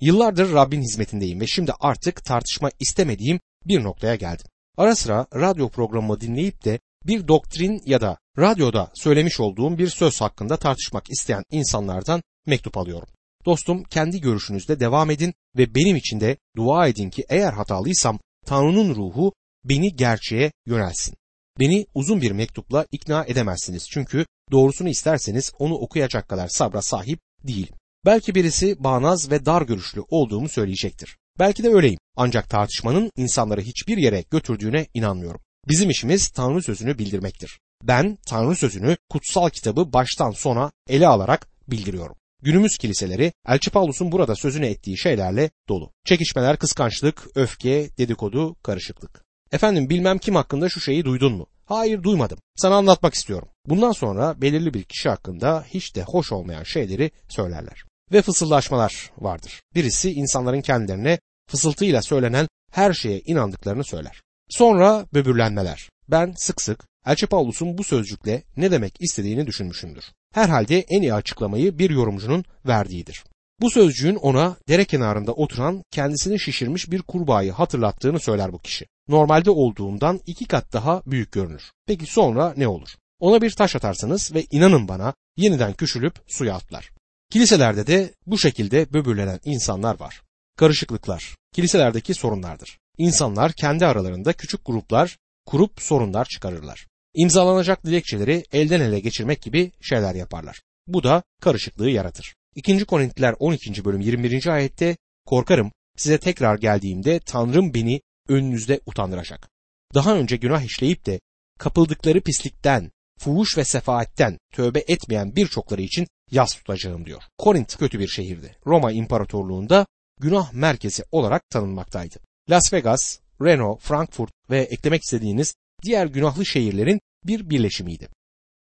Yıllardır 0.01 0.53
Rabbin 0.53 0.81
hizmetindeyim 0.81 1.41
ve 1.41 1.47
şimdi 1.47 1.73
artık 1.79 2.25
tartışma 2.25 2.71
istemediğim 2.79 3.39
bir 3.65 3.83
noktaya 3.83 4.15
geldim. 4.15 4.45
Ara 4.77 4.95
sıra 4.95 5.27
radyo 5.35 5.69
programımı 5.69 6.21
dinleyip 6.21 6.65
de 6.65 6.79
bir 7.05 7.27
doktrin 7.27 7.81
ya 7.85 8.01
da 8.01 8.17
radyoda 8.37 8.91
söylemiş 8.95 9.39
olduğum 9.39 9.77
bir 9.77 9.87
söz 9.87 10.21
hakkında 10.21 10.57
tartışmak 10.57 11.09
isteyen 11.09 11.43
insanlardan 11.51 12.23
mektup 12.45 12.77
alıyorum. 12.77 13.07
Dostum 13.45 13.83
kendi 13.83 14.21
görüşünüzde 14.21 14.79
devam 14.79 15.11
edin 15.11 15.33
ve 15.57 15.75
benim 15.75 15.95
için 15.95 16.19
de 16.19 16.37
dua 16.55 16.87
edin 16.87 17.09
ki 17.09 17.25
eğer 17.29 17.53
hatalıysam 17.53 18.19
Tanrı'nın 18.45 18.95
ruhu 18.95 19.33
beni 19.63 19.95
gerçeğe 19.95 20.51
yönelsin. 20.65 21.15
Beni 21.59 21.85
uzun 21.93 22.21
bir 22.21 22.31
mektupla 22.31 22.85
ikna 22.91 23.25
edemezsiniz 23.25 23.87
çünkü 23.89 24.25
doğrusunu 24.51 24.89
isterseniz 24.89 25.51
onu 25.59 25.75
okuyacak 25.75 26.29
kadar 26.29 26.47
sabra 26.47 26.81
sahip 26.81 27.19
değilim. 27.43 27.75
Belki 28.05 28.35
birisi 28.35 28.83
bağnaz 28.83 29.31
ve 29.31 29.45
dar 29.45 29.61
görüşlü 29.61 30.01
olduğumu 30.09 30.49
söyleyecektir. 30.49 31.17
Belki 31.39 31.63
de 31.63 31.69
öyleyim. 31.69 31.99
Ancak 32.15 32.49
tartışmanın 32.49 33.11
insanları 33.17 33.61
hiçbir 33.61 33.97
yere 33.97 34.23
götürdüğüne 34.31 34.87
inanmıyorum. 34.93 35.41
Bizim 35.67 35.89
işimiz 35.89 36.29
Tanrı 36.29 36.61
sözünü 36.63 36.97
bildirmektir. 36.97 37.59
Ben 37.83 38.17
Tanrı 38.27 38.55
sözünü 38.55 38.97
kutsal 39.09 39.49
kitabı 39.49 39.93
baştan 39.93 40.31
sona 40.31 40.71
ele 40.89 41.07
alarak 41.07 41.47
bildiriyorum. 41.67 42.15
Günümüz 42.41 42.77
kiliseleri 42.77 43.33
Elçi 43.47 43.71
Paulus'un 43.71 44.11
burada 44.11 44.35
sözünü 44.35 44.65
ettiği 44.65 44.97
şeylerle 44.97 45.49
dolu. 45.69 45.91
Çekişmeler, 46.05 46.57
kıskançlık, 46.57 47.27
öfke, 47.35 47.89
dedikodu, 47.97 48.55
karışıklık. 48.63 49.23
Efendim 49.51 49.89
bilmem 49.89 50.17
kim 50.17 50.35
hakkında 50.35 50.69
şu 50.69 50.81
şeyi 50.81 51.05
duydun 51.05 51.33
mu? 51.33 51.47
Hayır 51.65 52.03
duymadım. 52.03 52.37
Sana 52.55 52.75
anlatmak 52.75 53.13
istiyorum. 53.13 53.47
Bundan 53.65 53.91
sonra 53.91 54.41
belirli 54.41 54.73
bir 54.73 54.83
kişi 54.83 55.09
hakkında 55.09 55.65
hiç 55.67 55.95
de 55.95 56.03
hoş 56.03 56.31
olmayan 56.31 56.63
şeyleri 56.63 57.11
söylerler. 57.29 57.83
Ve 58.11 58.21
fısıldaşmalar 58.21 59.11
vardır. 59.17 59.61
Birisi 59.75 60.11
insanların 60.11 60.61
kendilerine 60.61 61.19
fısıltıyla 61.49 62.01
söylenen 62.01 62.47
her 62.71 62.93
şeye 62.93 63.19
inandıklarını 63.19 63.83
söyler. 63.83 64.21
Sonra 64.57 65.05
böbürlenmeler. 65.13 65.89
Ben 66.07 66.33
sık 66.37 66.61
sık 66.61 66.85
Elçi 67.05 67.27
Paulus'un 67.27 67.77
bu 67.77 67.83
sözcükle 67.83 68.43
ne 68.57 68.71
demek 68.71 68.95
istediğini 68.99 69.47
düşünmüşümdür. 69.47 70.03
Herhalde 70.33 70.79
en 70.79 71.01
iyi 71.01 71.13
açıklamayı 71.13 71.79
bir 71.79 71.89
yorumcunun 71.89 72.45
verdiğidir. 72.67 73.23
Bu 73.61 73.69
sözcüğün 73.69 74.15
ona 74.15 74.55
dere 74.67 74.85
kenarında 74.85 75.31
oturan 75.31 75.83
kendisini 75.91 76.39
şişirmiş 76.39 76.91
bir 76.91 77.01
kurbağayı 77.01 77.51
hatırlattığını 77.51 78.19
söyler 78.19 78.53
bu 78.53 78.59
kişi. 78.59 78.85
Normalde 79.07 79.51
olduğundan 79.51 80.19
iki 80.25 80.45
kat 80.45 80.73
daha 80.73 81.01
büyük 81.05 81.31
görünür. 81.31 81.71
Peki 81.87 82.05
sonra 82.05 82.53
ne 82.57 82.67
olur? 82.67 82.89
Ona 83.19 83.41
bir 83.41 83.51
taş 83.51 83.75
atarsanız 83.75 84.33
ve 84.33 84.45
inanın 84.51 84.87
bana 84.87 85.13
yeniden 85.37 85.73
küçülüp 85.73 86.13
suya 86.27 86.55
atlar. 86.55 86.91
Kiliselerde 87.31 87.87
de 87.87 88.13
bu 88.25 88.37
şekilde 88.37 88.93
böbürlenen 88.93 89.39
insanlar 89.45 89.99
var. 89.99 90.21
Karışıklıklar, 90.57 91.35
kiliselerdeki 91.53 92.13
sorunlardır. 92.13 92.82
İnsanlar 92.97 93.51
kendi 93.51 93.85
aralarında 93.85 94.33
küçük 94.33 94.65
gruplar 94.65 95.17
kurup 95.45 95.81
sorunlar 95.81 96.25
çıkarırlar. 96.25 96.87
İmzalanacak 97.13 97.85
dilekçeleri 97.85 98.43
elden 98.51 98.81
ele 98.81 98.99
geçirmek 98.99 99.41
gibi 99.41 99.71
şeyler 99.81 100.15
yaparlar. 100.15 100.61
Bu 100.87 101.03
da 101.03 101.23
karışıklığı 101.41 101.89
yaratır. 101.89 102.35
2. 102.55 102.85
Korintliler 102.85 103.35
12. 103.39 103.85
bölüm 103.85 104.01
21. 104.01 104.47
ayette 104.47 104.97
korkarım 105.25 105.71
size 105.97 106.17
tekrar 106.17 106.57
geldiğimde 106.57 107.19
Tanrım 107.19 107.73
beni 107.73 108.01
önünüzde 108.27 108.79
utandıracak. 108.85 109.49
Daha 109.93 110.15
önce 110.15 110.35
günah 110.35 110.61
işleyip 110.61 111.05
de 111.05 111.19
kapıldıkları 111.59 112.21
pislikten 112.21 112.91
fuhuş 113.19 113.57
ve 113.57 113.65
sefaatten 113.65 114.37
tövbe 114.53 114.83
etmeyen 114.87 115.35
birçokları 115.35 115.81
için 115.81 116.07
yas 116.31 116.53
tutacağım 116.55 117.05
diyor. 117.05 117.23
Korint 117.37 117.77
kötü 117.77 117.99
bir 117.99 118.07
şehirdi. 118.07 118.55
Roma 118.65 118.91
İmparatorluğu'nda 118.91 119.85
günah 120.19 120.53
merkezi 120.53 121.03
olarak 121.11 121.49
tanınmaktaydı. 121.49 122.19
Las 122.49 122.73
Vegas, 122.73 123.19
Reno, 123.41 123.77
Frankfurt 123.77 124.31
ve 124.49 124.61
eklemek 124.61 125.03
istediğiniz 125.03 125.55
diğer 125.83 126.05
günahlı 126.05 126.45
şehirlerin 126.45 126.99
bir 127.25 127.49
birleşimiydi. 127.49 128.09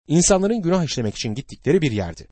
İnsanların 0.08 0.62
günah 0.62 0.84
işlemek 0.84 1.14
için 1.14 1.34
gittikleri 1.34 1.82
bir 1.82 1.92
yerdi. 1.92 2.28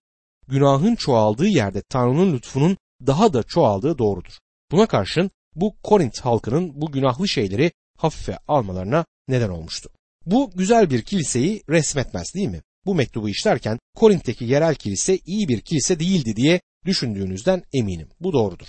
Günahın 0.48 0.94
çoğaldığı 0.94 1.46
yerde 1.46 1.82
Tanrı'nın 1.88 2.32
lütfunun 2.32 2.76
daha 3.06 3.32
da 3.32 3.42
çoğaldığı 3.42 3.98
doğrudur. 3.98 4.38
Buna 4.70 4.86
karşın 4.86 5.30
bu 5.54 5.76
Korint 5.82 6.20
halkının 6.20 6.80
bu 6.80 6.92
günahlı 6.92 7.28
şeyleri 7.28 7.72
hafife 7.96 8.38
almalarına 8.48 9.04
neden 9.28 9.48
olmuştu. 9.48 9.90
Bu 10.26 10.50
güzel 10.54 10.90
bir 10.90 11.02
kiliseyi 11.02 11.62
resmetmez 11.68 12.34
değil 12.34 12.48
mi? 12.48 12.62
Bu 12.86 12.94
mektubu 12.94 13.28
işlerken 13.28 13.78
Korint'teki 13.96 14.44
yerel 14.44 14.74
kilise 14.74 15.18
iyi 15.26 15.48
bir 15.48 15.60
kilise 15.60 16.00
değildi 16.00 16.36
diye 16.36 16.60
düşündüğünüzden 16.84 17.62
eminim. 17.72 18.08
Bu 18.20 18.32
doğrudur. 18.32 18.68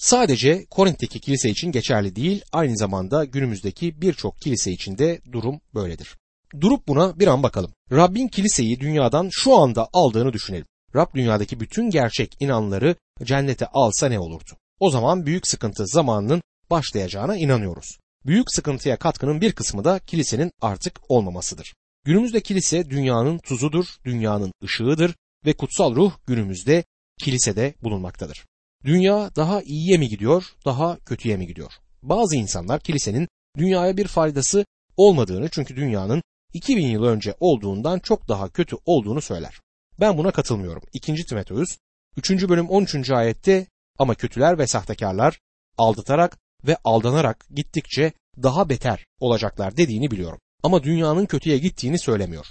Sadece 0.00 0.66
Korint'teki 0.70 1.20
kilise 1.20 1.50
için 1.50 1.72
geçerli 1.72 2.16
değil, 2.16 2.42
aynı 2.52 2.76
zamanda 2.76 3.24
günümüzdeki 3.24 4.00
birçok 4.00 4.40
kilise 4.40 4.72
için 4.72 4.98
de 4.98 5.20
durum 5.32 5.60
böyledir. 5.74 6.16
Durup 6.60 6.88
buna 6.88 7.18
bir 7.18 7.26
an 7.26 7.42
bakalım. 7.42 7.72
Rabbin 7.92 8.28
kiliseyi 8.28 8.80
dünyadan 8.80 9.28
şu 9.32 9.56
anda 9.56 9.88
aldığını 9.92 10.32
düşünelim. 10.32 10.66
Rab 10.94 11.14
dünyadaki 11.14 11.60
bütün 11.60 11.90
gerçek 11.90 12.36
inanları 12.40 12.96
cennete 13.22 13.66
alsa 13.66 14.08
ne 14.08 14.18
olurdu? 14.18 14.50
O 14.78 14.90
zaman 14.90 15.26
büyük 15.26 15.46
sıkıntı 15.46 15.86
zamanının 15.86 16.42
başlayacağına 16.70 17.36
inanıyoruz. 17.36 17.98
Büyük 18.26 18.46
sıkıntıya 18.54 18.96
katkının 18.96 19.40
bir 19.40 19.52
kısmı 19.52 19.84
da 19.84 19.98
kilisenin 19.98 20.52
artık 20.60 21.00
olmamasıdır. 21.08 21.74
Günümüzde 22.04 22.40
kilise 22.40 22.90
dünyanın 22.90 23.38
tuzudur, 23.38 23.86
dünyanın 24.04 24.52
ışığıdır 24.64 25.14
ve 25.46 25.52
kutsal 25.52 25.94
ruh 25.94 26.12
günümüzde 26.26 26.84
kilisede 27.18 27.74
bulunmaktadır. 27.82 28.49
Dünya 28.84 29.30
daha 29.36 29.62
iyiye 29.62 29.98
mi 29.98 30.08
gidiyor, 30.08 30.44
daha 30.64 30.98
kötüye 30.98 31.36
mi 31.36 31.46
gidiyor? 31.46 31.72
Bazı 32.02 32.36
insanlar 32.36 32.80
kilisenin 32.80 33.28
dünyaya 33.58 33.96
bir 33.96 34.06
faydası 34.06 34.64
olmadığını 34.96 35.48
çünkü 35.48 35.76
dünyanın 35.76 36.22
2000 36.52 36.86
yıl 36.86 37.04
önce 37.04 37.34
olduğundan 37.40 37.98
çok 37.98 38.28
daha 38.28 38.48
kötü 38.48 38.76
olduğunu 38.86 39.20
söyler. 39.20 39.60
Ben 40.00 40.18
buna 40.18 40.30
katılmıyorum. 40.30 40.82
2. 40.92 41.14
Timoteus 41.14 41.68
3. 42.16 42.30
bölüm 42.48 42.68
13. 42.68 43.10
ayette 43.10 43.66
ama 43.98 44.14
kötüler 44.14 44.58
ve 44.58 44.66
sahtekarlar 44.66 45.40
aldatarak 45.78 46.38
ve 46.66 46.76
aldanarak 46.84 47.46
gittikçe 47.50 48.12
daha 48.42 48.68
beter 48.68 49.06
olacaklar 49.20 49.76
dediğini 49.76 50.10
biliyorum. 50.10 50.38
Ama 50.62 50.82
dünyanın 50.82 51.26
kötüye 51.26 51.58
gittiğini 51.58 51.98
söylemiyor. 51.98 52.46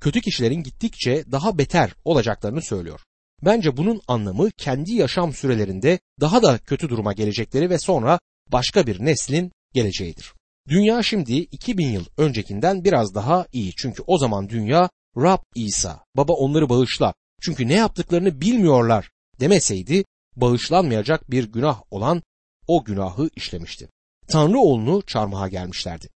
Kötü 0.00 0.20
kişilerin 0.20 0.62
gittikçe 0.62 1.24
daha 1.32 1.58
beter 1.58 1.94
olacaklarını 2.04 2.62
söylüyor. 2.62 3.00
Bence 3.44 3.76
bunun 3.76 4.00
anlamı 4.08 4.50
kendi 4.50 4.92
yaşam 4.92 5.32
sürelerinde 5.32 5.98
daha 6.20 6.42
da 6.42 6.58
kötü 6.58 6.88
duruma 6.88 7.12
gelecekleri 7.12 7.70
ve 7.70 7.78
sonra 7.78 8.20
başka 8.52 8.86
bir 8.86 9.04
neslin 9.04 9.52
geleceğidir. 9.74 10.34
Dünya 10.68 11.02
şimdi 11.02 11.32
2000 11.32 11.88
yıl 11.88 12.04
öncekinden 12.16 12.84
biraz 12.84 13.14
daha 13.14 13.46
iyi 13.52 13.72
çünkü 13.76 14.02
o 14.06 14.18
zaman 14.18 14.48
dünya 14.48 14.90
Rab 15.16 15.42
İsa, 15.54 16.04
baba 16.16 16.32
onları 16.32 16.68
bağışla 16.68 17.14
çünkü 17.40 17.68
ne 17.68 17.74
yaptıklarını 17.74 18.40
bilmiyorlar 18.40 19.10
demeseydi 19.40 20.04
bağışlanmayacak 20.36 21.30
bir 21.30 21.52
günah 21.52 21.82
olan 21.90 22.22
o 22.66 22.84
günahı 22.84 23.30
işlemişti. 23.36 23.88
Tanrı 24.28 24.58
oğlunu 24.58 25.02
çarmıha 25.02 25.48
gelmişlerdi. 25.48 26.08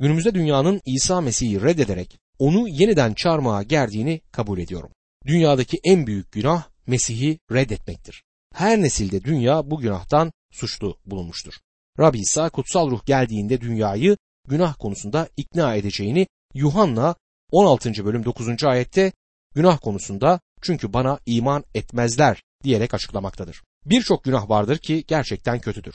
Günümüzde 0.00 0.34
dünyanın 0.34 0.80
İsa 0.86 1.20
Mesih'i 1.20 1.62
reddederek 1.62 2.18
onu 2.38 2.68
yeniden 2.68 3.14
çarmıha 3.14 3.62
gerdiğini 3.62 4.20
kabul 4.32 4.58
ediyorum. 4.58 4.90
Dünyadaki 5.26 5.80
en 5.84 6.06
büyük 6.06 6.32
günah 6.32 6.71
Mesih'i 6.86 7.38
reddetmektir. 7.52 8.24
Her 8.54 8.82
nesilde 8.82 9.24
dünya 9.24 9.70
bu 9.70 9.80
günahtan 9.80 10.32
suçlu 10.50 10.98
bulunmuştur. 11.06 11.54
Rabbi 11.98 12.18
İsa 12.18 12.50
kutsal 12.50 12.90
ruh 12.90 13.06
geldiğinde 13.06 13.60
dünyayı 13.60 14.16
günah 14.48 14.74
konusunda 14.78 15.28
ikna 15.36 15.74
edeceğini 15.74 16.26
Yuhanna 16.54 17.14
16. 17.50 18.04
bölüm 18.04 18.24
9. 18.24 18.64
ayette 18.64 19.12
günah 19.54 19.78
konusunda 19.80 20.40
çünkü 20.62 20.92
bana 20.92 21.18
iman 21.26 21.64
etmezler 21.74 22.42
diyerek 22.64 22.94
açıklamaktadır. 22.94 23.62
Birçok 23.86 24.24
günah 24.24 24.48
vardır 24.48 24.78
ki 24.78 25.04
gerçekten 25.08 25.60
kötüdür. 25.60 25.94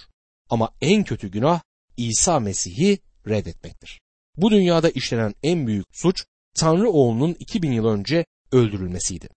Ama 0.50 0.70
en 0.82 1.04
kötü 1.04 1.32
günah 1.32 1.62
İsa 1.98 2.40
Mesih'i 2.40 3.00
reddetmektir. 3.28 4.00
Bu 4.38 4.52
dünyada 4.52 4.90
işlenen 4.90 5.34
en 5.44 5.68
büyük 5.68 5.86
suç 5.92 6.26
Tanrı 6.56 6.90
oğlunun 6.90 7.36
2000 7.40 7.72
yıl 7.72 7.86
önce 7.86 8.26
öldürülmesiydi. 8.52 9.30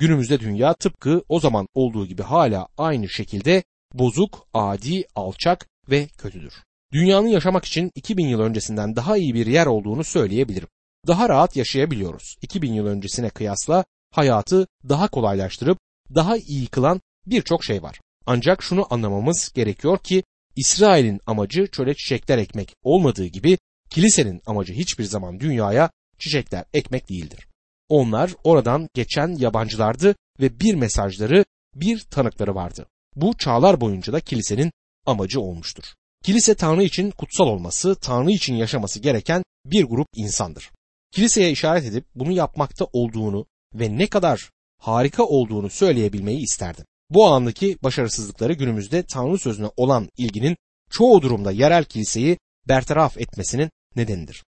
Günümüzde 0.00 0.40
dünya 0.40 0.74
tıpkı 0.74 1.22
o 1.28 1.40
zaman 1.40 1.66
olduğu 1.74 2.06
gibi 2.06 2.22
hala 2.22 2.68
aynı 2.78 3.08
şekilde 3.08 3.62
bozuk, 3.94 4.46
adi, 4.54 5.04
alçak 5.14 5.66
ve 5.90 6.06
kötüdür. 6.06 6.54
Dünyanın 6.92 7.26
yaşamak 7.26 7.64
için 7.64 7.90
2000 7.94 8.28
yıl 8.28 8.40
öncesinden 8.40 8.96
daha 8.96 9.16
iyi 9.16 9.34
bir 9.34 9.46
yer 9.46 9.66
olduğunu 9.66 10.04
söyleyebilirim. 10.04 10.68
Daha 11.06 11.28
rahat 11.28 11.56
yaşayabiliyoruz. 11.56 12.36
2000 12.42 12.72
yıl 12.72 12.86
öncesine 12.86 13.30
kıyasla 13.30 13.84
hayatı 14.10 14.66
daha 14.88 15.08
kolaylaştırıp 15.08 15.78
daha 16.14 16.36
iyi 16.36 16.66
kılan 16.66 17.00
birçok 17.26 17.64
şey 17.64 17.82
var. 17.82 18.00
Ancak 18.26 18.62
şunu 18.62 18.86
anlamamız 18.90 19.52
gerekiyor 19.54 19.98
ki 19.98 20.22
İsrail'in 20.56 21.20
amacı 21.26 21.66
çöle 21.66 21.94
çiçekler 21.94 22.38
ekmek 22.38 22.74
olmadığı 22.82 23.26
gibi 23.26 23.58
kilisenin 23.90 24.40
amacı 24.46 24.72
hiçbir 24.72 25.04
zaman 25.04 25.40
dünyaya 25.40 25.90
çiçekler 26.18 26.64
ekmek 26.74 27.08
değildir. 27.08 27.49
Onlar 27.90 28.34
oradan 28.44 28.88
geçen 28.94 29.28
yabancılardı 29.28 30.14
ve 30.40 30.60
bir 30.60 30.74
mesajları, 30.74 31.44
bir 31.74 32.00
tanıkları 32.00 32.54
vardı. 32.54 32.86
Bu 33.16 33.36
çağlar 33.36 33.80
boyunca 33.80 34.12
da 34.12 34.20
kilisenin 34.20 34.72
amacı 35.06 35.40
olmuştur. 35.40 35.84
Kilise 36.22 36.54
Tanrı 36.54 36.82
için 36.82 37.10
kutsal 37.10 37.46
olması, 37.46 37.94
Tanrı 37.94 38.30
için 38.30 38.54
yaşaması 38.54 39.00
gereken 39.00 39.42
bir 39.66 39.84
grup 39.84 40.06
insandır. 40.14 40.70
Kiliseye 41.12 41.50
işaret 41.50 41.84
edip 41.84 42.04
bunu 42.14 42.32
yapmakta 42.32 42.84
olduğunu 42.92 43.46
ve 43.74 43.98
ne 43.98 44.06
kadar 44.06 44.50
harika 44.78 45.24
olduğunu 45.24 45.70
söyleyebilmeyi 45.70 46.38
isterdim. 46.38 46.84
Bu 47.10 47.26
alandaki 47.26 47.76
başarısızlıkları 47.82 48.52
günümüzde 48.52 49.02
Tanrı 49.02 49.38
sözüne 49.38 49.70
olan 49.76 50.08
ilginin 50.16 50.56
çoğu 50.90 51.22
durumda 51.22 51.52
yerel 51.52 51.84
kiliseyi 51.84 52.38
bertaraf 52.68 53.18
etmesinin 53.18 53.70
nedenidir. 53.96 54.44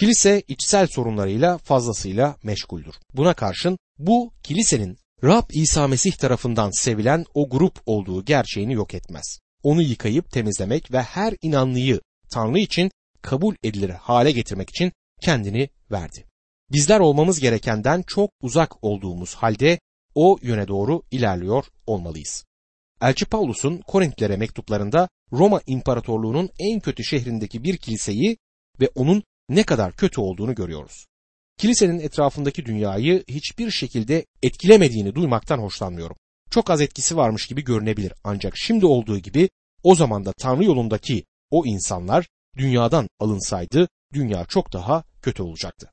Kilise 0.00 0.42
içsel 0.48 0.86
sorunlarıyla 0.86 1.58
fazlasıyla 1.58 2.36
meşguldür. 2.42 2.94
Buna 3.14 3.34
karşın 3.34 3.78
bu 3.98 4.32
kilisenin 4.42 4.98
Rab 5.24 5.50
İsa 5.50 5.88
Mesih 5.88 6.12
tarafından 6.12 6.70
sevilen 6.70 7.24
o 7.34 7.48
grup 7.48 7.80
olduğu 7.86 8.24
gerçeğini 8.24 8.72
yok 8.72 8.94
etmez. 8.94 9.38
Onu 9.62 9.82
yıkayıp 9.82 10.30
temizlemek 10.30 10.92
ve 10.92 11.02
her 11.02 11.34
inanlıyı 11.42 12.00
Tanrı 12.30 12.58
için 12.58 12.90
kabul 13.22 13.54
edilir 13.64 13.90
hale 13.90 14.32
getirmek 14.32 14.70
için 14.70 14.92
kendini 15.22 15.68
verdi. 15.90 16.26
Bizler 16.72 17.00
olmamız 17.00 17.40
gerekenden 17.40 18.02
çok 18.06 18.30
uzak 18.42 18.84
olduğumuz 18.84 19.34
halde 19.34 19.78
o 20.14 20.38
yöne 20.42 20.68
doğru 20.68 21.02
ilerliyor 21.10 21.64
olmalıyız. 21.86 22.44
Elçi 23.00 23.26
Paulus'un 23.26 23.78
Korintlere 23.78 24.36
mektuplarında 24.36 25.08
Roma 25.32 25.60
İmparatorluğu'nun 25.66 26.50
en 26.58 26.80
kötü 26.80 27.04
şehrindeki 27.04 27.64
bir 27.64 27.76
kiliseyi 27.76 28.36
ve 28.80 28.88
onun 28.94 29.22
ne 29.50 29.62
kadar 29.62 29.92
kötü 29.92 30.20
olduğunu 30.20 30.54
görüyoruz. 30.54 31.06
Kilisenin 31.58 31.98
etrafındaki 31.98 32.64
dünyayı 32.64 33.24
hiçbir 33.28 33.70
şekilde 33.70 34.26
etkilemediğini 34.42 35.14
duymaktan 35.14 35.58
hoşlanmıyorum. 35.58 36.16
Çok 36.50 36.70
az 36.70 36.80
etkisi 36.80 37.16
varmış 37.16 37.46
gibi 37.46 37.64
görünebilir 37.64 38.12
ancak 38.24 38.52
şimdi 38.56 38.86
olduğu 38.86 39.18
gibi 39.18 39.50
o 39.82 39.94
zaman 39.94 40.24
da 40.24 40.32
Tanrı 40.32 40.64
yolundaki 40.64 41.24
o 41.50 41.66
insanlar 41.66 42.28
dünyadan 42.56 43.08
alınsaydı 43.18 43.88
dünya 44.12 44.44
çok 44.44 44.72
daha 44.72 45.04
kötü 45.22 45.42
olacaktı. 45.42 45.90